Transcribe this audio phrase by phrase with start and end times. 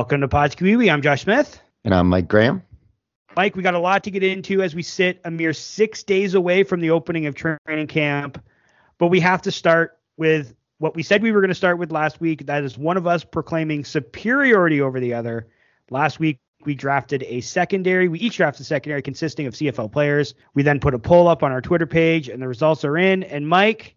[0.00, 0.90] Welcome to Pod's Kiwi.
[0.90, 1.60] I'm Josh Smith.
[1.84, 2.62] And I'm Mike Graham.
[3.36, 6.32] Mike, we got a lot to get into as we sit a mere six days
[6.32, 8.42] away from the opening of training camp.
[8.96, 11.92] But we have to start with what we said we were going to start with
[11.92, 12.46] last week.
[12.46, 15.48] That is one of us proclaiming superiority over the other.
[15.90, 18.08] Last week, we drafted a secondary.
[18.08, 20.32] We each drafted a secondary consisting of CFL players.
[20.54, 23.22] We then put a poll up on our Twitter page, and the results are in.
[23.24, 23.96] And Mike,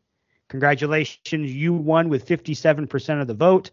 [0.49, 1.49] congratulations.
[1.49, 3.71] You won with 57% of the vote.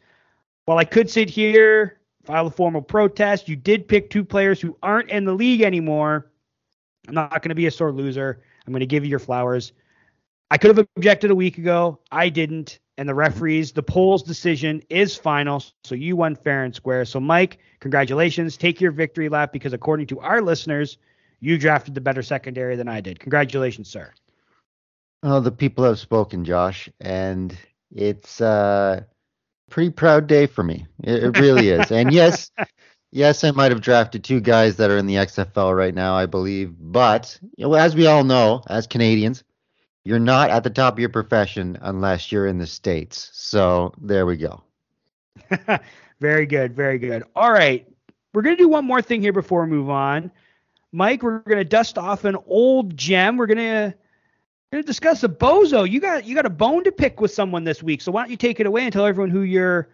[0.67, 4.76] While I could sit here, file a formal protest, you did pick two players who
[4.82, 6.30] aren't in the league anymore.
[7.08, 8.42] I'm not going to be a sore loser.
[8.66, 9.72] I'm going to give you your flowers.
[10.50, 11.98] I could have objected a week ago.
[12.10, 12.78] I didn't.
[12.98, 15.64] And the referees, the poll's decision is final.
[15.84, 17.04] So you won fair and square.
[17.06, 18.58] So, Mike, congratulations.
[18.58, 20.98] Take your victory lap because, according to our listeners,
[21.40, 23.18] you drafted the better secondary than I did.
[23.18, 24.12] Congratulations, sir.
[25.22, 27.56] Oh, the people have spoken, Josh, and
[27.90, 29.02] it's uh,
[29.70, 30.86] pretty proud day for me.
[31.03, 31.91] It, it really is.
[31.91, 32.51] And yes,
[33.11, 36.27] yes, I might have drafted two guys that are in the XFL right now, I
[36.27, 36.75] believe.
[36.79, 39.45] But you know, as we all know, as Canadians,
[40.05, 43.31] you're not at the top of your profession unless you're in the states.
[43.33, 44.63] So there we go.
[46.20, 46.75] very good.
[46.75, 47.25] Very good.
[47.35, 47.87] All right.
[48.33, 50.31] We're going to do one more thing here before we move on.
[50.92, 53.37] Mike, we're going to dust off an old gem.
[53.37, 53.95] We're going
[54.73, 55.89] to discuss a bozo.
[55.89, 58.01] You got you got a bone to pick with someone this week.
[58.01, 59.89] So why don't you take it away and tell everyone who your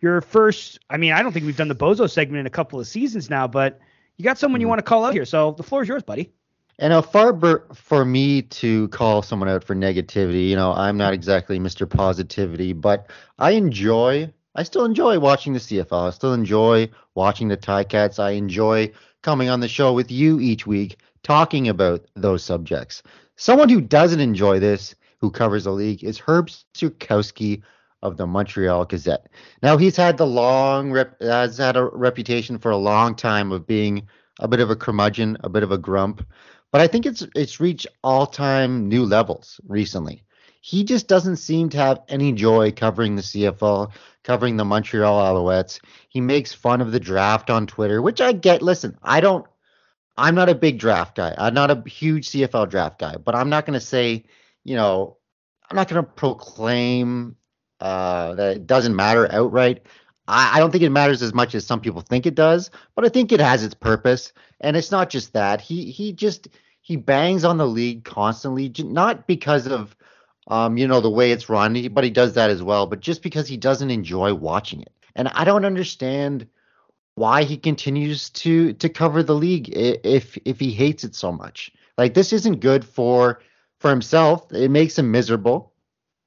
[0.00, 2.80] your first I mean, I don't think we've done the bozo segment in a couple
[2.80, 3.78] of seasons now, but
[4.16, 4.70] you got someone you mm-hmm.
[4.70, 5.24] want to call out here.
[5.24, 6.32] So the floor is yours, buddy.
[6.80, 10.96] And how far ber- for me to call someone out for negativity, you know, I'm
[10.96, 11.90] not exactly Mr.
[11.90, 16.06] Positivity, but I enjoy, I still enjoy watching the CFL.
[16.06, 18.20] I still enjoy watching the Ticats.
[18.20, 18.92] I enjoy
[19.22, 23.02] coming on the show with you each week talking about those subjects.
[23.40, 27.62] Someone who doesn't enjoy this, who covers the league, is Herb Zurkowsky
[28.02, 29.28] of the Montreal Gazette.
[29.62, 33.64] Now he's had the long rep, has had a reputation for a long time of
[33.64, 34.08] being
[34.40, 36.26] a bit of a curmudgeon, a bit of a grump,
[36.72, 40.24] but I think it's it's reached all-time new levels recently.
[40.60, 43.92] He just doesn't seem to have any joy covering the CFL,
[44.24, 45.78] covering the Montreal Alouettes.
[46.08, 48.62] He makes fun of the draft on Twitter, which I get.
[48.62, 49.46] Listen, I don't
[50.18, 51.34] I'm not a big draft guy.
[51.38, 54.24] I'm not a huge CFL draft guy, but I'm not going to say,
[54.64, 55.16] you know,
[55.70, 57.36] I'm not going to proclaim
[57.80, 59.86] uh, that it doesn't matter outright.
[60.26, 63.04] I, I don't think it matters as much as some people think it does, but
[63.04, 64.32] I think it has its purpose.
[64.60, 65.60] And it's not just that.
[65.60, 66.48] He he just
[66.80, 69.94] he bangs on the league constantly, not because of
[70.48, 73.22] um, you know, the way it's run, but he does that as well, but just
[73.22, 74.92] because he doesn't enjoy watching it.
[75.14, 76.48] And I don't understand
[77.18, 81.72] why he continues to to cover the league if if he hates it so much.
[81.96, 83.40] Like this isn't good for
[83.78, 84.52] for himself.
[84.52, 85.72] It makes him miserable.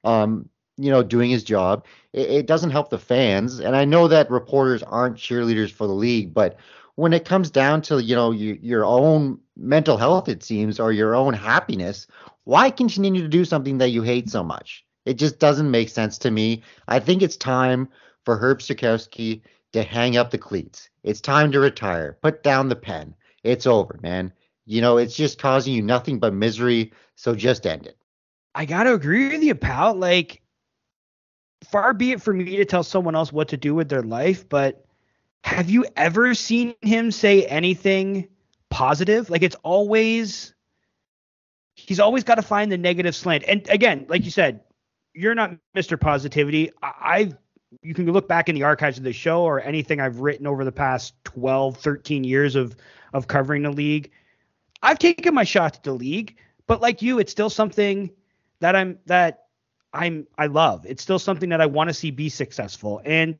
[0.04, 0.48] Um,
[0.78, 1.84] you know, doing his job.
[2.12, 3.60] It, it doesn't help the fans.
[3.60, 6.56] And I know that reporters aren't cheerleaders for the league, but
[6.94, 10.92] when it comes down to you know you, your own mental health, it seems, or
[10.92, 12.06] your own happiness,
[12.44, 14.84] why continue to do something that you hate so much?
[15.04, 16.62] It just doesn't make sense to me.
[16.88, 17.88] I think it's time
[18.24, 20.88] for Herb Zurkowsky to hang up the cleats.
[21.02, 22.18] It's time to retire.
[22.22, 23.14] Put down the pen.
[23.42, 24.32] It's over, man.
[24.66, 26.92] You know, it's just causing you nothing but misery.
[27.16, 27.96] So just end it.
[28.54, 29.94] I gotta agree with you, pal.
[29.94, 30.42] Like,
[31.70, 34.48] far be it for me to tell someone else what to do with their life,
[34.48, 34.84] but
[35.44, 38.28] have you ever seen him say anything
[38.70, 39.30] positive?
[39.30, 40.54] Like, it's always
[41.74, 43.44] he's always got to find the negative slant.
[43.48, 44.60] And again, like you said,
[45.14, 45.98] you're not Mr.
[45.98, 46.70] Positivity.
[46.82, 47.36] I, I've
[47.82, 50.64] you can look back in the archives of the show or anything I've written over
[50.64, 52.76] the past 12, 13 years of
[53.12, 54.10] of covering the league.
[54.82, 56.36] I've taken my shot at the league,
[56.66, 58.10] but like you, it's still something
[58.60, 59.46] that I'm that
[59.92, 60.86] I'm I love.
[60.86, 63.00] It's still something that I want to see be successful.
[63.04, 63.38] And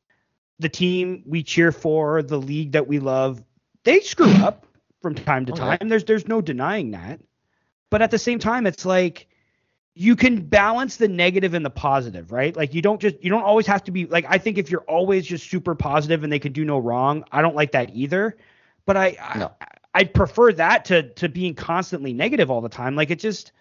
[0.59, 3.43] the team we cheer for, the league that we love,
[3.83, 4.65] they screw up
[5.01, 5.89] from time to Oh, time.
[5.89, 7.19] There's there's no denying that.
[7.89, 9.27] But at the same time, it's like
[9.95, 12.55] you can balance the negative and the positive, right?
[12.55, 14.81] Like you don't just you don't always have to be like I think if you're
[14.81, 18.37] always just super positive and they can do no wrong, I don't like that either.
[18.85, 19.51] But I, No.
[19.61, 22.95] I I'd prefer that to to being constantly negative all the time.
[22.95, 23.51] Like it just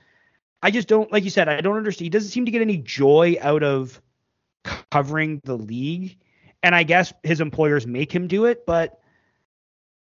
[0.63, 2.07] I just don't like you said, I don't understand.
[2.07, 4.01] He doesn't seem to get any joy out of
[4.91, 6.17] covering the league.
[6.63, 9.01] And I guess his employers make him do it, but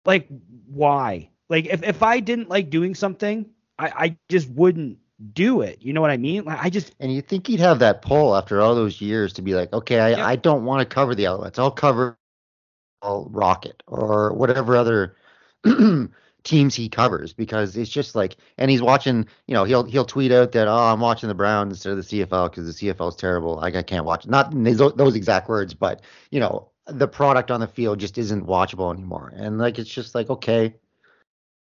[0.05, 0.26] like
[0.67, 1.31] why?
[1.49, 3.46] Like if, if I didn't like doing something,
[3.79, 4.99] I, I just wouldn't
[5.32, 5.78] do it.
[5.82, 6.44] You know what I mean?
[6.44, 9.42] Like I just And you think he'd have that pull after all those years to
[9.42, 10.26] be like, okay, I, Yeah.
[10.26, 11.58] I don't want to cover the Alouettes.
[11.58, 12.18] I'll cover
[13.02, 15.16] I'll Rocket or whatever other
[16.44, 19.26] teams he covers because it's just like, and he's watching.
[19.46, 22.02] You know, he'll he'll tweet out that oh, I'm watching the Browns instead of the
[22.20, 23.56] CFL because the CFL is terrible.
[23.56, 24.26] Like I can't watch.
[24.26, 28.46] Not those those exact words, but you know, the product on the field just isn't
[28.46, 29.32] watchable anymore.
[29.34, 30.74] And like it's just like okay,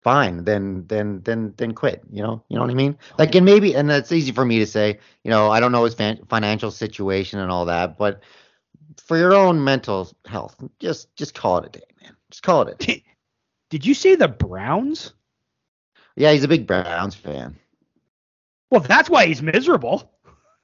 [0.04, 2.02] fine, then then then then quit.
[2.12, 2.96] You know, you know what I mean?
[3.12, 5.00] Oh, like and maybe and that's easy for me to say.
[5.24, 8.22] You know, I don't know his fan, financial situation and all that, but
[9.02, 12.14] for your own mental health, just just call it a day, man.
[12.30, 13.04] Just call it a day.
[13.70, 15.14] did you say the Browns?
[16.16, 17.56] Yeah, he's a big Browns fan.
[18.70, 20.13] Well, that's why he's miserable.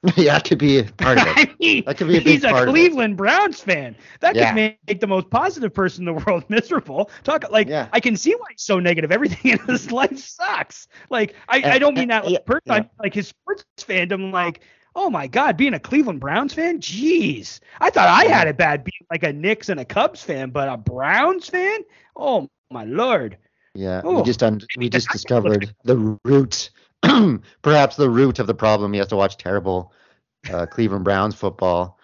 [0.17, 1.37] yeah, that could be a part of it.
[1.51, 2.73] I mean, That could be a big he's a part of it.
[2.73, 3.95] Cleveland Browns fan.
[4.21, 4.49] That Yeah.
[4.49, 4.55] could
[4.89, 7.11] make the most positive person in the world miserable.
[7.23, 7.89] Talk like Yeah.
[7.93, 9.13] I can see why he's so negative.
[9.13, 10.89] Everything in his life sucks.
[11.11, 12.83] Like I, I Uh, don't mean that like person, yeah.
[12.99, 14.33] like his sports fandom.
[14.33, 14.61] Like
[14.97, 17.61] oh my god, being a Cleveland Browns fan, jeez.
[17.81, 20.69] I thought I had it bad being like a Knicks and a Cubs fan, but
[20.69, 21.81] a Browns fan.
[22.17, 23.37] Oh my lord.
[23.75, 24.17] Yeah, Oh.
[24.17, 26.71] we just un- we just discovered the root,
[27.63, 28.93] perhaps the root of the problem.
[28.93, 29.93] He has to watch terrible
[30.53, 31.99] uh, Cleveland Browns football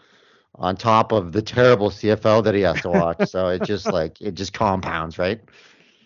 [0.54, 3.28] on top of the terrible CFL that he has to watch.
[3.28, 5.40] so it just like it just compounds, right?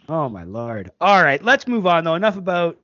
[0.08, 0.90] Oh my lord.
[1.00, 2.14] All right, let's move on though.
[2.14, 2.78] Enough about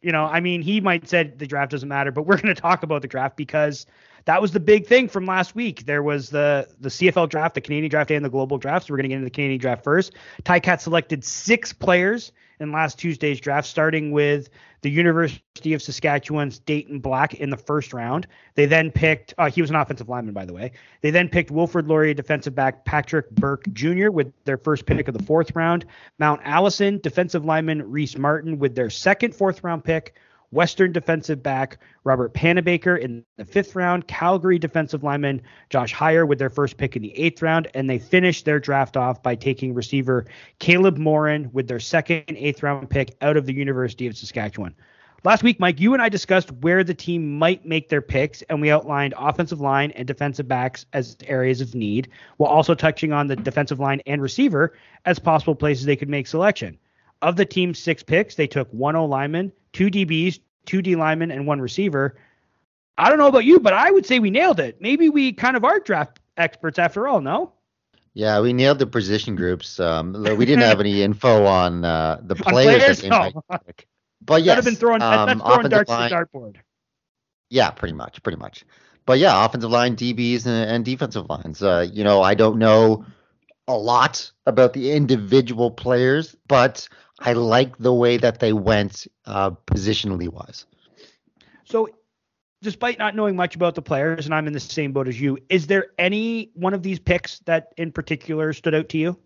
[0.00, 2.60] you know, I mean, he might said the draft doesn't matter, but we're going to
[2.60, 3.86] talk about the draft because
[4.24, 5.86] that was the big thing from last week.
[5.86, 8.86] There was the the CFL draft, the Canadian draft, and the global draft.
[8.86, 10.14] So we're going to get into the Canadian draft first.
[10.44, 14.48] Ticat selected six players in last Tuesday's draft, starting with
[14.82, 18.26] the University of Saskatchewan's Dayton Black in the first round.
[18.54, 20.72] They then picked, uh, he was an offensive lineman, by the way.
[21.02, 24.10] They then picked Wilfrid Laurier defensive back Patrick Burke Jr.
[24.10, 25.84] with their first pick of the fourth round.
[26.18, 30.14] Mount Allison defensive lineman Reese Martin with their second fourth round pick.
[30.52, 36.38] Western defensive back Robert Panabaker in the fifth round, Calgary defensive lineman Josh Heyer with
[36.38, 39.74] their first pick in the eighth round, and they finished their draft off by taking
[39.74, 40.26] receiver
[40.58, 44.74] Caleb Morin with their second eighth round pick out of the University of Saskatchewan.
[45.24, 48.60] Last week, Mike, you and I discussed where the team might make their picks, and
[48.60, 52.08] we outlined offensive line and defensive backs as areas of need,
[52.38, 56.26] while also touching on the defensive line and receiver as possible places they could make
[56.26, 56.76] selection.
[57.22, 61.30] Of the team's six picks, they took one O lineman, two DBs, two D linemen,
[61.30, 62.16] and one receiver.
[62.98, 64.80] I don't know about you, but I would say we nailed it.
[64.80, 67.52] Maybe we kind of are draft experts after all, no?
[68.14, 69.80] Yeah, we nailed the position groups.
[69.80, 73.02] Um, we didn't have any info on uh, the players, players?
[73.02, 73.58] that No.
[74.24, 76.56] But yes, have been throwing, um, throwing darts line- to the dartboard.
[77.48, 78.64] Yeah, pretty much, pretty much.
[79.04, 81.62] But yeah, offensive line, DBs, and, and defensive lines.
[81.62, 83.04] Uh, you know, I don't know
[83.66, 86.88] a lot about the individual players, but
[87.24, 90.66] I like the way that they went uh, positionally wise.
[91.64, 91.88] So,
[92.62, 95.38] despite not knowing much about the players, and I'm in the same boat as you,
[95.48, 99.16] is there any one of these picks that in particular stood out to you?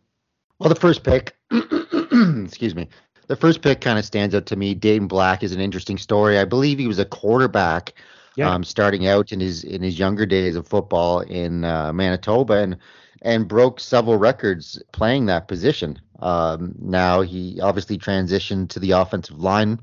[0.59, 2.89] Well, the first pick, excuse me,
[3.27, 4.75] the first pick kind of stands out to me.
[4.75, 6.39] Dayton Black is an interesting story.
[6.39, 7.93] I believe he was a quarterback
[8.37, 8.51] Yeah.
[8.53, 12.77] um, starting out in his in his younger days of football in uh, Manitoba and
[13.23, 16.01] and broke several records playing that position.
[16.21, 19.81] Um, now he obviously transitioned to the offensive line,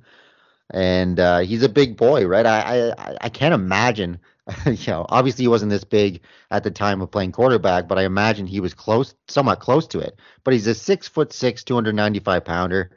[0.72, 2.46] and uh, he's a big boy, right?
[2.46, 4.20] I I, I can't imagine.
[4.66, 6.20] You know, obviously he wasn't this big
[6.52, 10.00] at the time of playing quarterback, but I imagine he was close, somewhat close to
[10.00, 10.20] it.
[10.44, 12.92] But he's a six foot six, 295 pounder.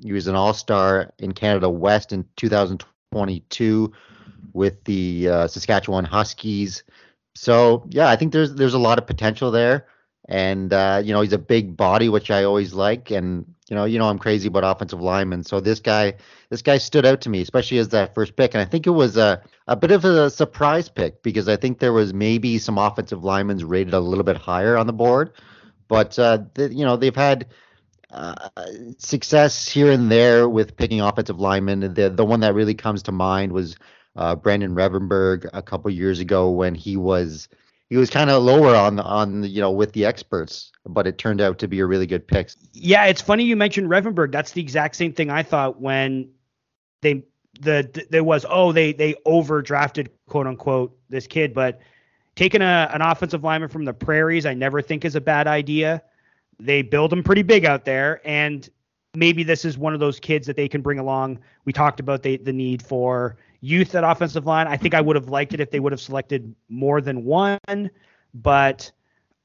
[0.00, 3.92] He was an All Star in Canada West in 2022
[4.52, 6.82] with the uh, Saskatchewan Huskies.
[7.34, 9.86] So yeah, I think there's there's a lot of potential there,
[10.28, 13.84] and uh, you know he's a big body, which I always like, and you know
[13.84, 15.44] you know I'm crazy about offensive linemen.
[15.44, 16.14] So this guy
[16.50, 18.90] this guy stood out to me, especially as that first pick, and I think it
[18.90, 22.78] was a a bit of a surprise pick because I think there was maybe some
[22.78, 25.32] offensive linemen rated a little bit higher on the board,
[25.88, 27.46] but uh, the, you know they've had
[28.10, 28.34] uh,
[28.98, 31.94] success here and there with picking offensive linemen.
[31.94, 33.76] The the one that really comes to mind was
[34.16, 37.48] uh, Brandon Revenberg a couple years ago when he was
[37.88, 41.40] he was kind of lower on on you know with the experts, but it turned
[41.40, 42.50] out to be a really good pick.
[42.72, 44.32] Yeah, it's funny you mentioned Revenberg.
[44.32, 46.30] That's the exact same thing I thought when
[47.00, 47.24] they
[47.60, 51.80] the there was oh they they overdrafted quote unquote this kid, but
[52.34, 56.02] taking a an offensive lineman from the prairies I never think is a bad idea.
[56.58, 58.68] They build him pretty big out there, and
[59.14, 61.40] maybe this is one of those kids that they can bring along.
[61.64, 64.66] We talked about the the need for youth at offensive line.
[64.66, 67.58] I think I would have liked it if they would have selected more than one,
[68.34, 68.90] but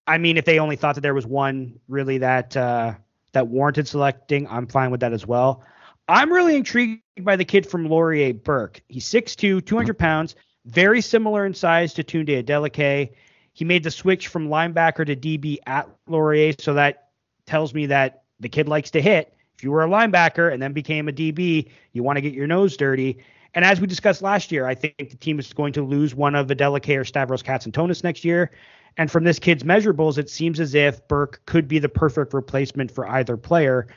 [0.05, 2.95] I mean if they only thought that there was one really that uh,
[3.31, 5.63] that warranted selecting, I'm fine with that as well.
[6.09, 8.81] I'm really intrigued by the kid from Laurier Burke.
[8.87, 13.11] He's 6'2, 200 pounds, very similar in size to Tunde Adeleke.
[13.53, 17.09] He made the switch from linebacker to DB at Laurier, so that
[17.45, 19.33] tells me that the kid likes to hit.
[19.57, 22.47] If you were a linebacker and then became a DB, you want to get your
[22.47, 23.17] nose dirty.
[23.57, 26.35] And as we discussed last year, I think the team is going to lose one
[26.35, 28.51] of Adeleke or Stavros Katsantonis next year.
[28.97, 32.91] And from this kid's measurables, it seems as if Burke could be the perfect replacement
[32.91, 33.87] for either player.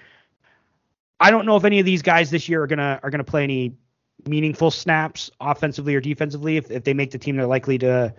[1.21, 3.43] I don't know if any of these guys this year are gonna are gonna play
[3.43, 3.77] any
[4.27, 6.57] meaningful snaps offensively or defensively.
[6.57, 8.15] If, if they make the team, they're likely to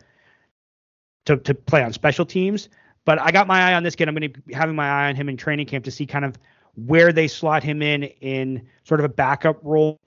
[1.25, 2.69] to to play on special teams.
[3.03, 4.07] But I got my eye on this kid.
[4.07, 6.23] I'm going to be having my eye on him in training camp to see kind
[6.23, 6.37] of
[6.75, 9.97] where they slot him in in sort of a backup role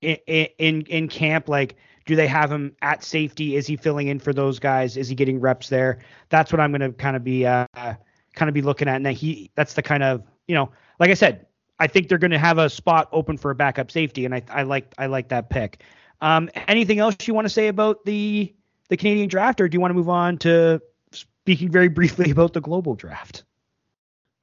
[0.00, 1.48] in in, camp.
[1.48, 3.56] Like, do they have him at safety?
[3.56, 4.96] Is he filling in for those guys?
[4.96, 5.98] Is he getting reps there?
[6.28, 8.96] That's what I'm going to kind of be uh, kind of be looking at.
[8.96, 11.46] And that he that's the kind of you know, like I said,
[11.78, 14.42] I think they're going to have a spot open for a backup safety, and I,
[14.48, 15.82] I like I like that pick.
[16.20, 18.54] Um, anything else you want to say about the
[18.88, 20.80] the Canadian draft, or do you want to move on to
[21.12, 23.44] speaking very briefly about the global draft?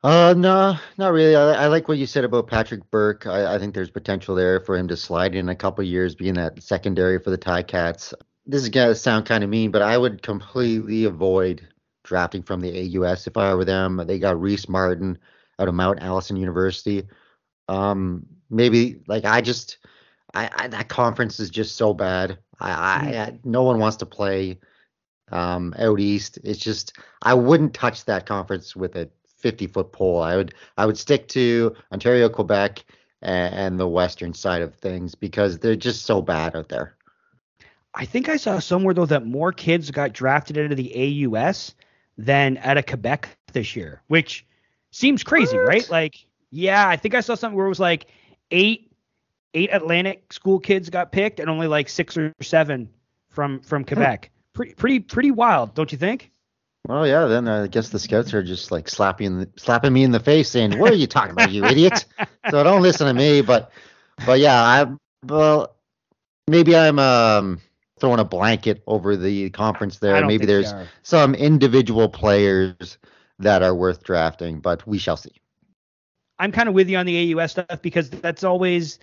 [0.04, 1.36] Uh, no, not really.
[1.36, 3.26] I, I like what you said about Patrick Burke.
[3.26, 6.34] I, I, think there's potential there for him to slide in a couple years, being
[6.34, 8.14] that secondary for the Ticats.
[8.46, 11.66] This is gonna sound kind of mean, but I would completely avoid
[12.04, 14.04] drafting from the AUS if I were them.
[14.06, 15.18] They got Reese Martin
[15.58, 17.04] out of Mount Allison University.
[17.70, 19.78] Um, maybe like I just
[20.34, 22.40] I, I that conference is just so bad.
[22.60, 23.20] I, I, mm.
[23.20, 24.60] I no one wants to play
[25.32, 26.40] um out east.
[26.44, 29.10] It's just I wouldn't touch that conference with a
[29.44, 30.22] 50 foot pole.
[30.22, 32.86] I would I would stick to Ontario, Quebec,
[33.22, 36.96] and, and the western side of things because they're just so bad out there.
[37.94, 41.76] I think I saw somewhere though that more kids got drafted into the AUS
[42.18, 44.46] than out of Quebec this year, which
[44.92, 45.68] seems crazy, what?
[45.68, 45.90] right?
[45.90, 48.08] Like yeah, I think I saw something where it was like
[48.50, 48.92] eight
[49.54, 52.90] eight Atlantic school kids got picked and only like six or seven
[53.30, 53.88] from from hmm.
[53.88, 54.32] Quebec.
[54.54, 56.32] Pretty pretty pretty wild, don't you think?
[56.88, 57.26] Well, yeah.
[57.26, 60.78] Then I guess the scouts are just like slapping slapping me in the face, saying,
[60.78, 62.06] "What are you talking about, you idiot?"
[62.50, 63.42] So don't listen to me.
[63.42, 63.72] But
[64.26, 64.86] but yeah, I
[65.26, 65.76] well
[66.48, 67.62] maybe I'm um
[68.00, 70.26] throwing a blanket over the conference there.
[70.26, 70.74] Maybe there's
[71.04, 72.98] some individual players
[73.40, 75.32] that are worth drafting, but we shall see.
[76.40, 79.00] I'm kind of with you on the AUS stuff because that's always,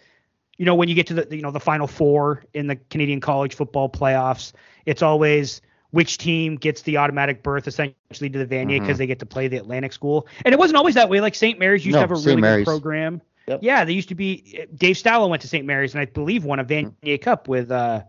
[0.59, 3.21] you know, when you get to the you know the final four in the Canadian
[3.21, 4.53] college football playoffs,
[4.85, 8.99] it's always which team gets the automatic berth essentially to the Vanier because mm-hmm.
[8.99, 10.27] they get to play the Atlantic school.
[10.45, 11.21] And it wasn't always that way.
[11.21, 11.59] Like St.
[11.59, 13.21] Mary's used no, to have a really good program.
[13.49, 13.61] Yep.
[13.63, 14.67] Yeah, they used to be.
[14.77, 15.67] Dave Stala went to St.
[15.67, 17.23] Mary's and I believe won a Vanier mm-hmm.
[17.23, 18.03] Cup with uh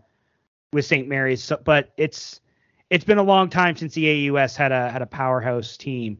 [0.72, 1.08] with St.
[1.08, 1.42] Mary's.
[1.42, 2.40] So, but it's
[2.90, 6.18] it's been a long time since the AUS had a had a powerhouse team.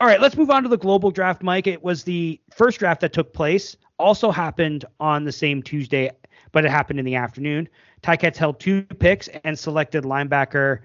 [0.00, 1.66] All right, let's move on to the global draft, Mike.
[1.66, 3.76] It was the first draft that took place.
[3.98, 6.10] Also happened on the same Tuesday,
[6.52, 7.68] but it happened in the afternoon.
[8.02, 10.80] Ticats held two picks and selected linebacker,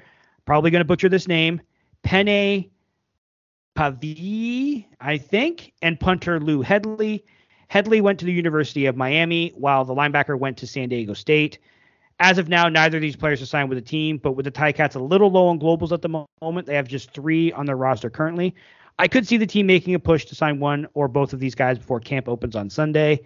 [0.46, 1.62] probably going to butcher this name,
[2.04, 2.70] Penei
[3.76, 7.26] Pavi, I think, and punter Lou Hedley.
[7.68, 11.60] Hedley went to the University of Miami, while the linebacker went to San Diego State.
[12.20, 14.52] As of now, neither of these players are signed with the team, but with the
[14.52, 17.76] Ticats a little low on globals at the moment, they have just three on their
[17.76, 18.56] roster currently.
[18.98, 21.56] I could see the team making a push to sign one or both of these
[21.56, 23.26] guys before camp opens on Sunday.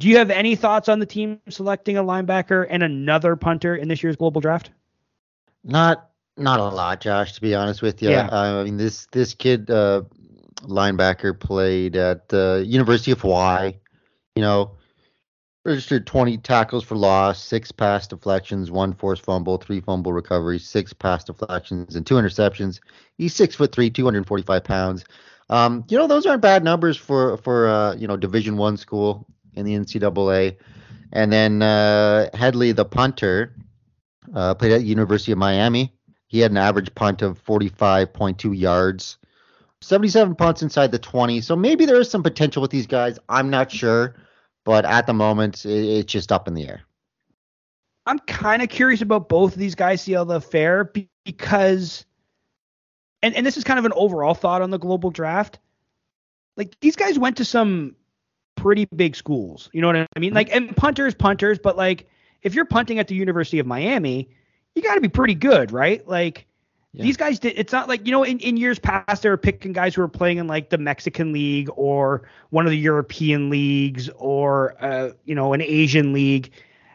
[0.00, 3.86] Do you have any thoughts on the team selecting a linebacker and another punter in
[3.88, 4.70] this year's global draft?
[5.62, 7.34] Not not a lot, Josh.
[7.34, 8.26] To be honest with you, yeah.
[8.32, 10.04] I mean this this kid uh,
[10.62, 13.74] linebacker played at the University of Hawaii.
[14.36, 14.78] You know,
[15.66, 20.94] registered 20 tackles for loss, six pass deflections, one forced fumble, three fumble recoveries, six
[20.94, 22.80] pass deflections, and two interceptions.
[23.18, 25.04] He's six foot three, 245 pounds.
[25.50, 29.26] Um, you know, those aren't bad numbers for for uh, you know Division One school
[29.60, 30.56] in the NCAA.
[31.12, 33.54] And then uh, Hedley, the punter,
[34.34, 35.94] uh, played at University of Miami.
[36.26, 39.18] He had an average punt of 45.2 yards,
[39.80, 41.40] 77 punts inside the 20.
[41.40, 43.18] So maybe there is some potential with these guys.
[43.28, 44.14] I'm not sure
[44.64, 46.82] but at the moment, it's just up in the air.
[48.06, 50.92] I'm kind of curious about both of these guys, see how they fare
[51.24, 52.04] because
[53.22, 55.58] and, and this is kind of an overall thought on the global draft.
[56.56, 57.96] Like these guys went to some
[58.60, 59.70] pretty big schools.
[59.72, 60.34] You know what I mean?
[60.34, 62.06] Like and punters, punters, but like
[62.42, 64.28] if you're punting at the University of Miami,
[64.74, 66.06] you got to be pretty good, right?
[66.06, 66.46] Like
[66.92, 67.02] yeah.
[67.02, 67.54] these guys did.
[67.56, 70.08] It's not like you know in, in years past they were picking guys who were
[70.08, 75.34] playing in like the Mexican league or one of the European leagues or uh, you
[75.34, 76.50] know an Asian league.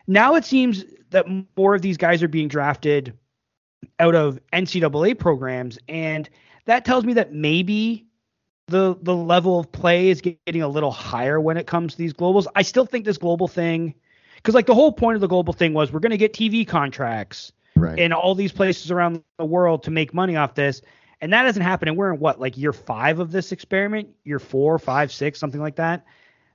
[0.07, 1.25] Now it seems that
[1.57, 3.17] more of these guys are being drafted
[3.99, 6.29] out of NCAA programs, and
[6.65, 8.04] that tells me that maybe
[8.67, 12.13] the the level of play is getting a little higher when it comes to these
[12.13, 12.47] globals.
[12.55, 13.93] I still think this global thing,
[14.37, 16.67] because like the whole point of the global thing was we're going to get TV
[16.67, 17.97] contracts right.
[17.99, 20.81] in all these places around the world to make money off this,
[21.21, 21.89] and that hasn't happened.
[21.89, 25.61] And we're in what like year five of this experiment, year four, five, six, something
[25.61, 26.05] like that.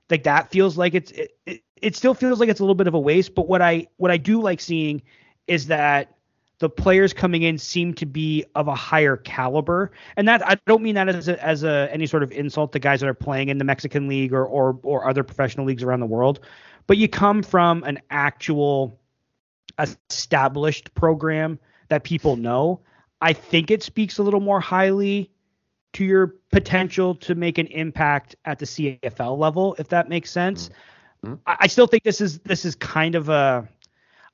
[0.09, 2.87] Like that feels like it's it, it, it still feels like it's a little bit
[2.87, 3.33] of a waste.
[3.35, 5.01] But what I what I do like seeing
[5.47, 6.15] is that
[6.61, 10.83] the players coming in seem to be of a higher caliber, and that I don't
[10.83, 13.49] mean that as a, as a any sort of insult to guys that are playing
[13.49, 16.39] in the Mexican league or or or other professional leagues around the world,
[16.85, 18.99] but you come from an actual
[19.79, 21.57] established program
[21.89, 22.79] that people know.
[23.21, 25.31] I think it speaks a little more highly
[25.93, 30.69] to your potential to make an impact at the CFL level, if that makes sense.
[31.25, 31.35] Mm-hmm.
[31.47, 33.67] I, I still think this is this is kind of a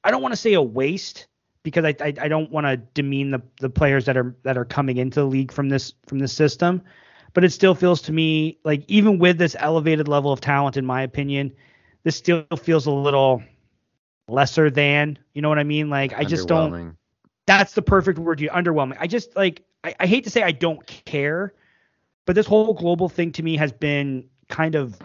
[0.03, 1.26] I don't want to say a waste
[1.67, 4.63] because I I, I don't want to demean the the players that are that are
[4.63, 6.81] coming into the league from this from this system,
[7.33, 10.85] but it still feels to me like even with this elevated level of talent, in
[10.85, 11.53] my opinion,
[12.03, 13.43] this still feels a little
[14.29, 15.19] lesser than.
[15.33, 15.89] You know what I mean?
[15.89, 16.95] Like I just don't.
[17.47, 18.39] That's the perfect word.
[18.39, 18.95] You underwhelming.
[18.97, 21.53] I just like I, I hate to say I don't care,
[22.25, 24.97] but this whole global thing to me has been kind of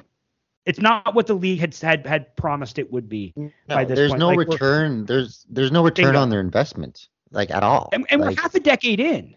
[0.65, 3.33] it's not what the league had had had promised it would be.
[3.69, 4.21] No, there's point.
[4.21, 5.07] no like, return.
[5.07, 7.91] There's there's no return on their investment, like at all.
[7.93, 9.35] And, and like, we're half a decade in.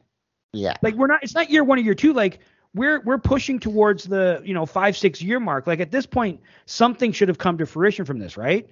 [0.53, 0.75] Yeah.
[0.81, 1.23] Like we're not.
[1.23, 2.13] It's not year one or year two.
[2.13, 2.39] Like
[2.73, 5.67] we're we're pushing towards the you know five six year mark.
[5.67, 8.67] Like at this point, something should have come to fruition from this, right?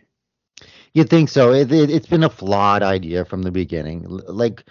[0.94, 1.52] You'd think so.
[1.52, 4.06] It, it, it's been a flawed idea from the beginning.
[4.08, 4.64] Like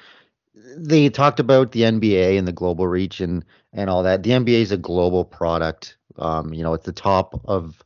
[0.76, 4.22] they talked about the NBA and the global reach and and all that.
[4.22, 5.96] The NBA is a global product.
[6.18, 7.83] Um, you know, it's the top of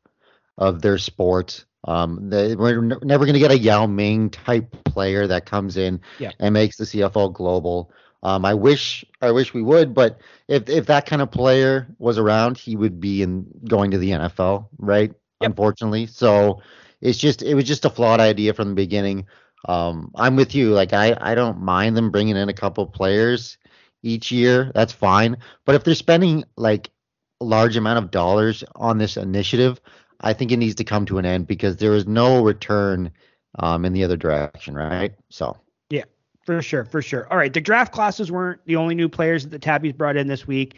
[0.58, 1.64] of their sport.
[1.84, 5.76] Um, they, we're n- never going to get a Yao Ming type player that comes
[5.76, 6.32] in yeah.
[6.40, 7.92] and makes the CFL global.
[8.22, 12.18] Um, I wish I wish we would, but if if that kind of player was
[12.18, 15.10] around, he would be in going to the NFL, right?
[15.40, 15.50] Yep.
[15.50, 16.60] Unfortunately, so
[17.00, 19.26] it's just it was just a flawed idea from the beginning.
[19.68, 20.70] Um, I'm with you.
[20.70, 23.58] Like I I don't mind them bringing in a couple players
[24.02, 24.72] each year.
[24.74, 25.36] That's fine.
[25.64, 26.90] But if they're spending like
[27.40, 29.80] large amount of dollars on this initiative,
[30.20, 33.10] I think it needs to come to an end because there is no return
[33.58, 35.14] um, in the other direction, right?
[35.28, 35.56] So.
[35.90, 36.04] Yeah,
[36.44, 37.30] for sure, for sure.
[37.30, 40.26] All right, the draft classes weren't the only new players that the Tabbies brought in
[40.26, 40.76] this week,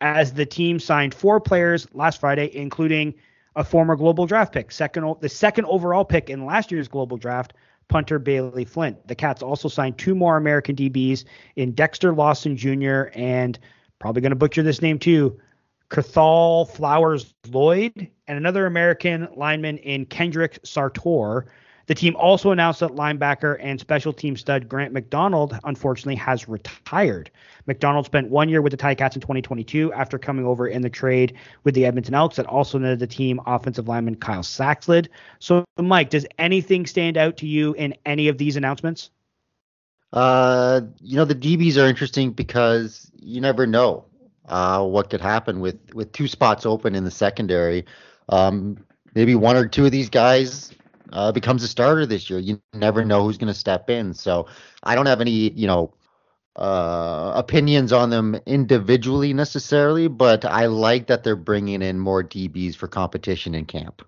[0.00, 3.14] as the team signed four players last Friday, including
[3.56, 7.52] a former global draft pick, second the second overall pick in last year's global draft,
[7.88, 9.06] punter Bailey Flint.
[9.08, 11.24] The Cats also signed two more American DBs
[11.56, 13.10] in Dexter Lawson Jr.
[13.14, 13.58] and
[13.98, 15.38] probably going to butcher this name too,
[15.90, 21.46] Cathal Flowers Lloyd, and another American lineman in Kendrick Sartor.
[21.86, 27.32] The team also announced that linebacker and special team stud Grant McDonald unfortunately has retired.
[27.66, 31.34] McDonald spent one year with the Ticats in 2022 after coming over in the trade
[31.64, 35.08] with the Edmonton Elks that also netted the team offensive lineman Kyle Saxelid.
[35.40, 39.10] So, Mike, does anything stand out to you in any of these announcements?
[40.12, 44.04] Uh, you know, the DBs are interesting because you never know
[44.50, 47.86] uh, what could happen with with two spots open in the secondary.
[48.28, 48.84] Um,
[49.14, 50.72] maybe one or two of these guys
[51.12, 52.38] uh, becomes a starter this year.
[52.38, 54.12] You never know who's going to step in.
[54.12, 54.46] So
[54.82, 55.94] I don't have any, you know,
[56.56, 62.74] uh, opinions on them individually necessarily, but I like that they're bringing in more DBs
[62.74, 64.02] for competition in camp.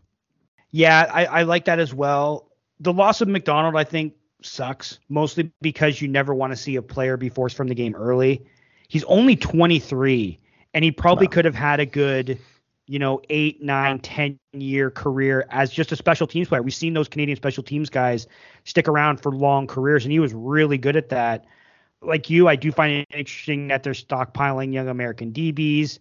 [0.72, 2.50] Yeah, I, I like that as well.
[2.80, 6.82] The loss of McDonald, I think, sucks mostly because you never want to see a
[6.82, 8.44] player be forced from the game early.
[8.92, 10.38] He's only 23,
[10.74, 11.30] and he probably wow.
[11.30, 12.38] could have had a good,
[12.86, 16.60] you know, eight, nine, ten year career as just a special teams player.
[16.60, 18.26] We've seen those Canadian special teams guys
[18.64, 21.46] stick around for long careers, and he was really good at that.
[22.02, 25.98] Like you, I do find it interesting that they're stockpiling young American DBs.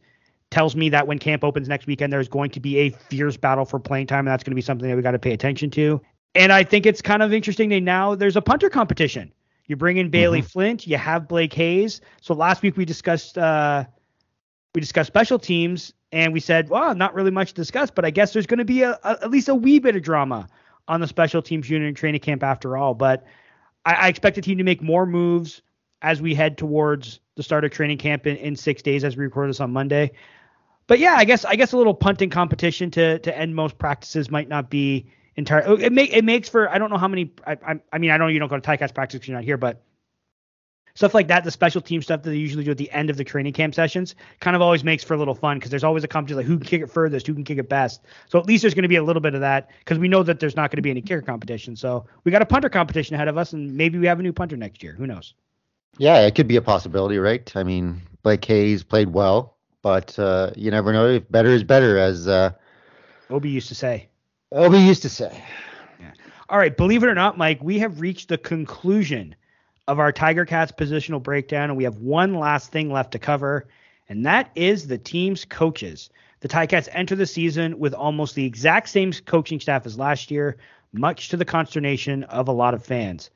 [0.50, 3.64] Tells me that when camp opens next weekend, there's going to be a fierce battle
[3.64, 5.70] for playing time, and that's going to be something that we got to pay attention
[5.70, 6.02] to.
[6.36, 9.32] And I think it's kind of interesting that now there's a punter competition.
[9.72, 10.48] You bring in Bailey mm-hmm.
[10.48, 10.86] Flint.
[10.86, 12.02] You have Blake Hayes.
[12.20, 13.86] So last week we discussed uh,
[14.76, 18.10] we discussed special teams, and we said, well, not really much to discuss, but I
[18.10, 20.50] guess there's going to be a, a, at least a wee bit of drama
[20.90, 22.94] on the special teams unit in training camp after all.
[22.94, 23.26] But
[23.86, 25.62] I, I expect the team to make more moves
[26.02, 29.24] as we head towards the start of training camp in, in six days as we
[29.24, 30.12] record this on Monday.
[30.88, 34.30] But yeah, I guess I guess a little punting competition to to end most practices
[34.30, 35.06] might not be
[35.36, 35.80] entire.
[35.80, 37.32] It make it makes for I don't know how many.
[37.46, 39.44] I I, I mean I know you don't go to Ticats practice because you're not
[39.44, 39.82] here, but
[40.94, 43.18] stuff like that, the special team stuff that they usually do at the end of
[43.18, 46.04] the training camp sessions, kind of always makes for a little fun because there's always
[46.04, 48.02] a competition like who can kick it furthest, who can kick it best.
[48.28, 50.24] So at least there's going to be a little bit of that because we know
[50.24, 51.76] that there's not going to be any kicker competition.
[51.76, 54.34] So we got a punter competition ahead of us, and maybe we have a new
[54.34, 54.94] punter next year.
[54.94, 55.34] Who knows?
[55.98, 57.52] Yeah, it could be a possibility, right?
[57.56, 61.98] I mean, Blake Hayes played well, but uh, you never know if better is better,
[61.98, 62.52] as uh,
[63.30, 64.08] Obi used to say.
[64.52, 65.44] Oh, Obi used to say.
[66.00, 66.12] Yeah.
[66.50, 69.36] All right, believe it or not, Mike, we have reached the conclusion
[69.88, 73.68] of our Tiger Cats positional breakdown, and we have one last thing left to cover,
[74.10, 76.10] and that is the team's coaches.
[76.42, 80.58] The Ticats enter the season with almost the exact same coaching staff as last year,
[80.92, 83.30] much to the consternation of a lot of fans.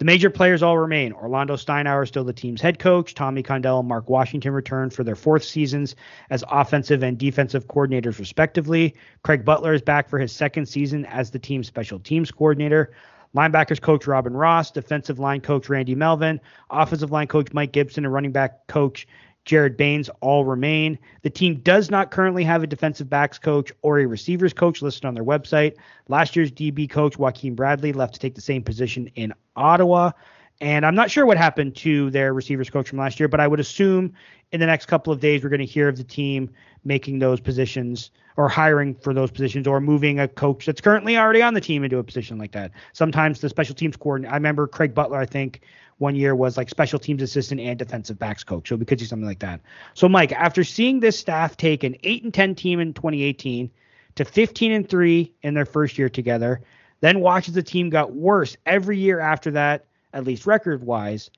[0.00, 1.12] The major players all remain.
[1.12, 3.12] Orlando Steinauer is still the team's head coach.
[3.12, 5.94] Tommy Condell and Mark Washington return for their fourth seasons
[6.30, 8.94] as offensive and defensive coordinators, respectively.
[9.24, 12.94] Craig Butler is back for his second season as the team's special teams coordinator.
[13.36, 18.14] Linebackers coach Robin Ross, defensive line coach Randy Melvin, offensive line coach Mike Gibson, and
[18.14, 19.06] running back coach
[19.44, 20.98] Jared Baines all remain.
[21.22, 25.04] The team does not currently have a defensive backs coach or a receivers coach listed
[25.04, 25.76] on their website.
[26.08, 30.12] Last year's DB coach Joaquin Bradley left to take the same position in Ottawa.
[30.60, 33.48] And I'm not sure what happened to their receivers coach from last year, but I
[33.48, 34.12] would assume
[34.52, 36.50] in the next couple of days we're going to hear of the team
[36.84, 41.40] making those positions or hiring for those positions or moving a coach that's currently already
[41.40, 42.72] on the team into a position like that.
[42.92, 45.62] Sometimes the special teams coordinator, I remember Craig Butler, I think
[46.00, 48.68] one year was like special teams assistant and defensive backs coach.
[48.70, 49.60] So we could see something like that.
[49.92, 53.70] So Mike, after seeing this staff take an 8 and 10 team in 2018
[54.14, 56.62] to 15 and 3 in their first year together,
[57.00, 59.84] then watches the team got worse every year after that,
[60.14, 61.30] at least record wise.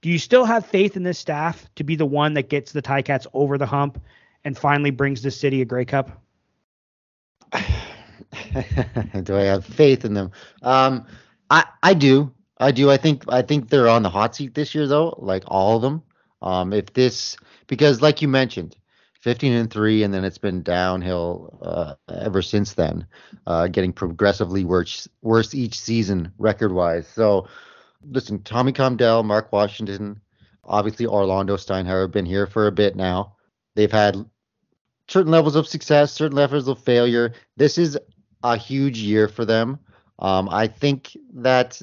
[0.00, 2.82] Do you still have faith in this staff to be the one that gets the
[2.82, 4.02] Ticats over the hump
[4.44, 6.20] and finally brings the city a Grey Cup?
[7.52, 10.32] do I have faith in them?
[10.62, 11.06] Um,
[11.50, 12.32] I I do.
[12.58, 12.90] I do.
[12.90, 15.82] I think I think they're on the hot seat this year though, like all of
[15.82, 16.02] them.
[16.42, 18.76] Um, if this because like you mentioned,
[19.20, 23.06] 15 and 3 and then it's been downhill uh, ever since then,
[23.46, 27.06] uh, getting progressively worse worse each season record wise.
[27.08, 27.48] So
[28.10, 30.20] listen, Tommy Condell, Mark Washington,
[30.64, 33.36] obviously Orlando Steinauer have been here for a bit now.
[33.74, 34.24] They've had
[35.08, 37.32] certain levels of success, certain levels of failure.
[37.56, 37.98] This is
[38.42, 39.78] a huge year for them.
[40.20, 41.80] Um, I think that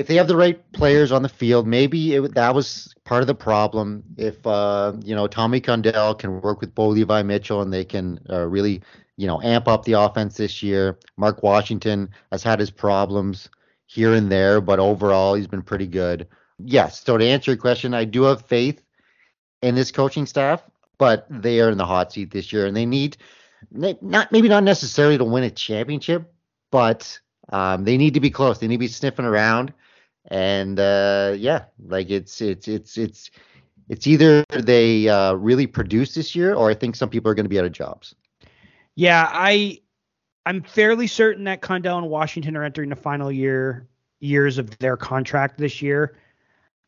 [0.00, 3.26] if they have the right players on the field, maybe it, that was part of
[3.26, 4.02] the problem.
[4.16, 8.18] If uh, you know Tommy Condell can work with Bo Levi Mitchell and they can
[8.30, 8.80] uh, really
[9.18, 10.98] you know amp up the offense this year.
[11.18, 13.50] Mark Washington has had his problems
[13.84, 16.26] here and there, but overall he's been pretty good.
[16.58, 17.04] Yes.
[17.04, 18.82] So to answer your question, I do have faith
[19.60, 20.62] in this coaching staff,
[20.96, 23.18] but they are in the hot seat this year, and they need
[23.70, 26.32] not maybe not necessarily to win a championship,
[26.70, 28.58] but um, they need to be close.
[28.58, 29.74] They need to be sniffing around,
[30.26, 33.30] and uh, yeah, like it's it's it's it's
[33.88, 37.44] it's either they uh, really produce this year, or I think some people are going
[37.44, 38.14] to be out of jobs.
[38.94, 39.80] Yeah, I
[40.46, 43.86] I'm fairly certain that Condell and Washington are entering the final year
[44.20, 46.16] years of their contract this year.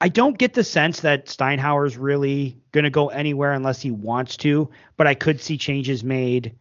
[0.01, 4.37] I don't get the sense that Steinauer's really going to go anywhere unless he wants
[4.39, 6.55] to, but I could see changes made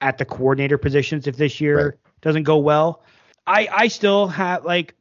[0.00, 1.94] at the coordinator positions if this year right.
[2.20, 3.02] doesn't go well.
[3.46, 4.94] I I still have like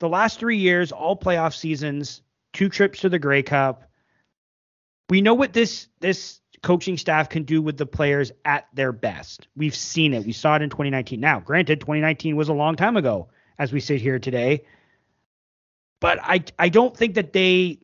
[0.00, 3.84] the last 3 years all playoff seasons, two trips to the Grey Cup.
[5.10, 9.48] We know what this this coaching staff can do with the players at their best.
[9.54, 10.24] We've seen it.
[10.24, 11.20] We saw it in 2019.
[11.20, 13.28] Now, granted, 2019 was a long time ago
[13.58, 14.64] as we sit here today.
[16.00, 17.80] But I I don't think that they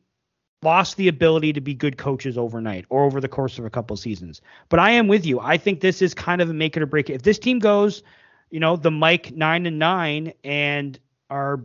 [0.63, 3.95] lost the ability to be good coaches overnight or over the course of a couple
[3.97, 4.41] seasons.
[4.69, 5.39] But I am with you.
[5.39, 7.13] I think this is kind of a make it or break it.
[7.13, 8.03] If this team goes,
[8.51, 10.99] you know, the Mike 9 and 9 and
[11.31, 11.61] are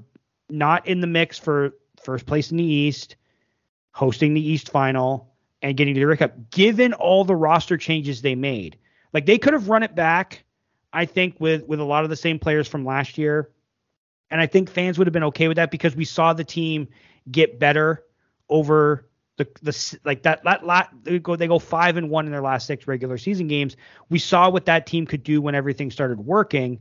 [0.50, 3.16] not in the mix for first place in the East,
[3.92, 8.22] hosting the East final, and getting to the Rick Cup, given all the roster changes
[8.22, 8.78] they made.
[9.12, 10.44] Like they could have run it back,
[10.92, 13.50] I think, with with a lot of the same players from last year.
[14.30, 16.88] And I think fans would have been okay with that because we saw the team
[17.30, 18.04] get better
[18.48, 22.32] over the the like that that lot they go they go five and one in
[22.32, 23.76] their last six regular season games.
[24.08, 26.80] We saw what that team could do when everything started working.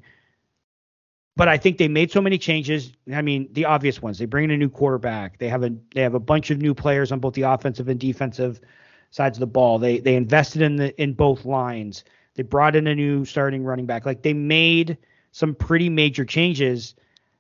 [1.38, 2.94] But I think they made so many changes.
[3.14, 4.18] I mean, the obvious ones.
[4.18, 5.38] They bring in a new quarterback.
[5.38, 8.00] They have a they have a bunch of new players on both the offensive and
[8.00, 8.62] defensive
[9.12, 9.78] sides of the ball.
[9.78, 12.06] They they invested in the in both lines.
[12.36, 14.06] They brought in a new starting running back.
[14.06, 14.98] Like they made
[15.32, 16.96] some pretty major changes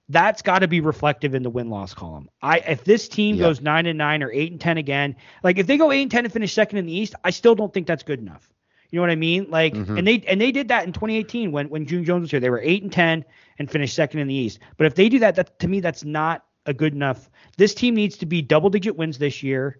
[0.09, 2.29] that's got to be reflective in the win loss column.
[2.41, 5.67] I if this team goes nine and nine or eight and ten again, like if
[5.67, 7.87] they go eight and ten and finish second in the East, I still don't think
[7.87, 8.51] that's good enough.
[8.95, 9.47] You know what I mean?
[9.49, 9.97] Like, mm-hmm.
[9.97, 12.39] and they and they did that in 2018 when when June Jones was here.
[12.39, 13.25] They were eight and ten
[13.59, 14.59] and finished second in the East.
[14.77, 17.29] But if they do that, that to me that's not a good enough.
[17.57, 19.79] This team needs to be double digit wins this year.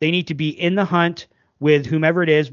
[0.00, 1.28] They need to be in the hunt
[1.60, 2.50] with whomever it is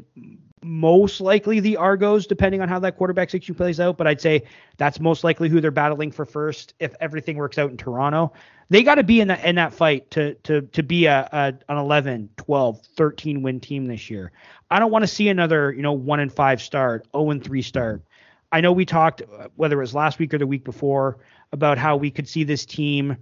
[0.64, 3.98] most likely the Argos, depending on how that quarterback situation plays out.
[3.98, 4.44] But I'd say
[4.78, 8.34] that's most likely who they're battling for first if everything works out in Toronto.
[8.70, 11.54] They got to be in that in that fight to to to be a, a
[11.70, 14.32] an 11, 12, 13 win team this year.
[14.72, 17.62] I don't want to see another you know one and five start, 0 and three
[17.62, 18.04] start.
[18.52, 19.22] I know we talked
[19.56, 21.18] whether it was last week or the week before
[21.52, 23.18] about how we could see this team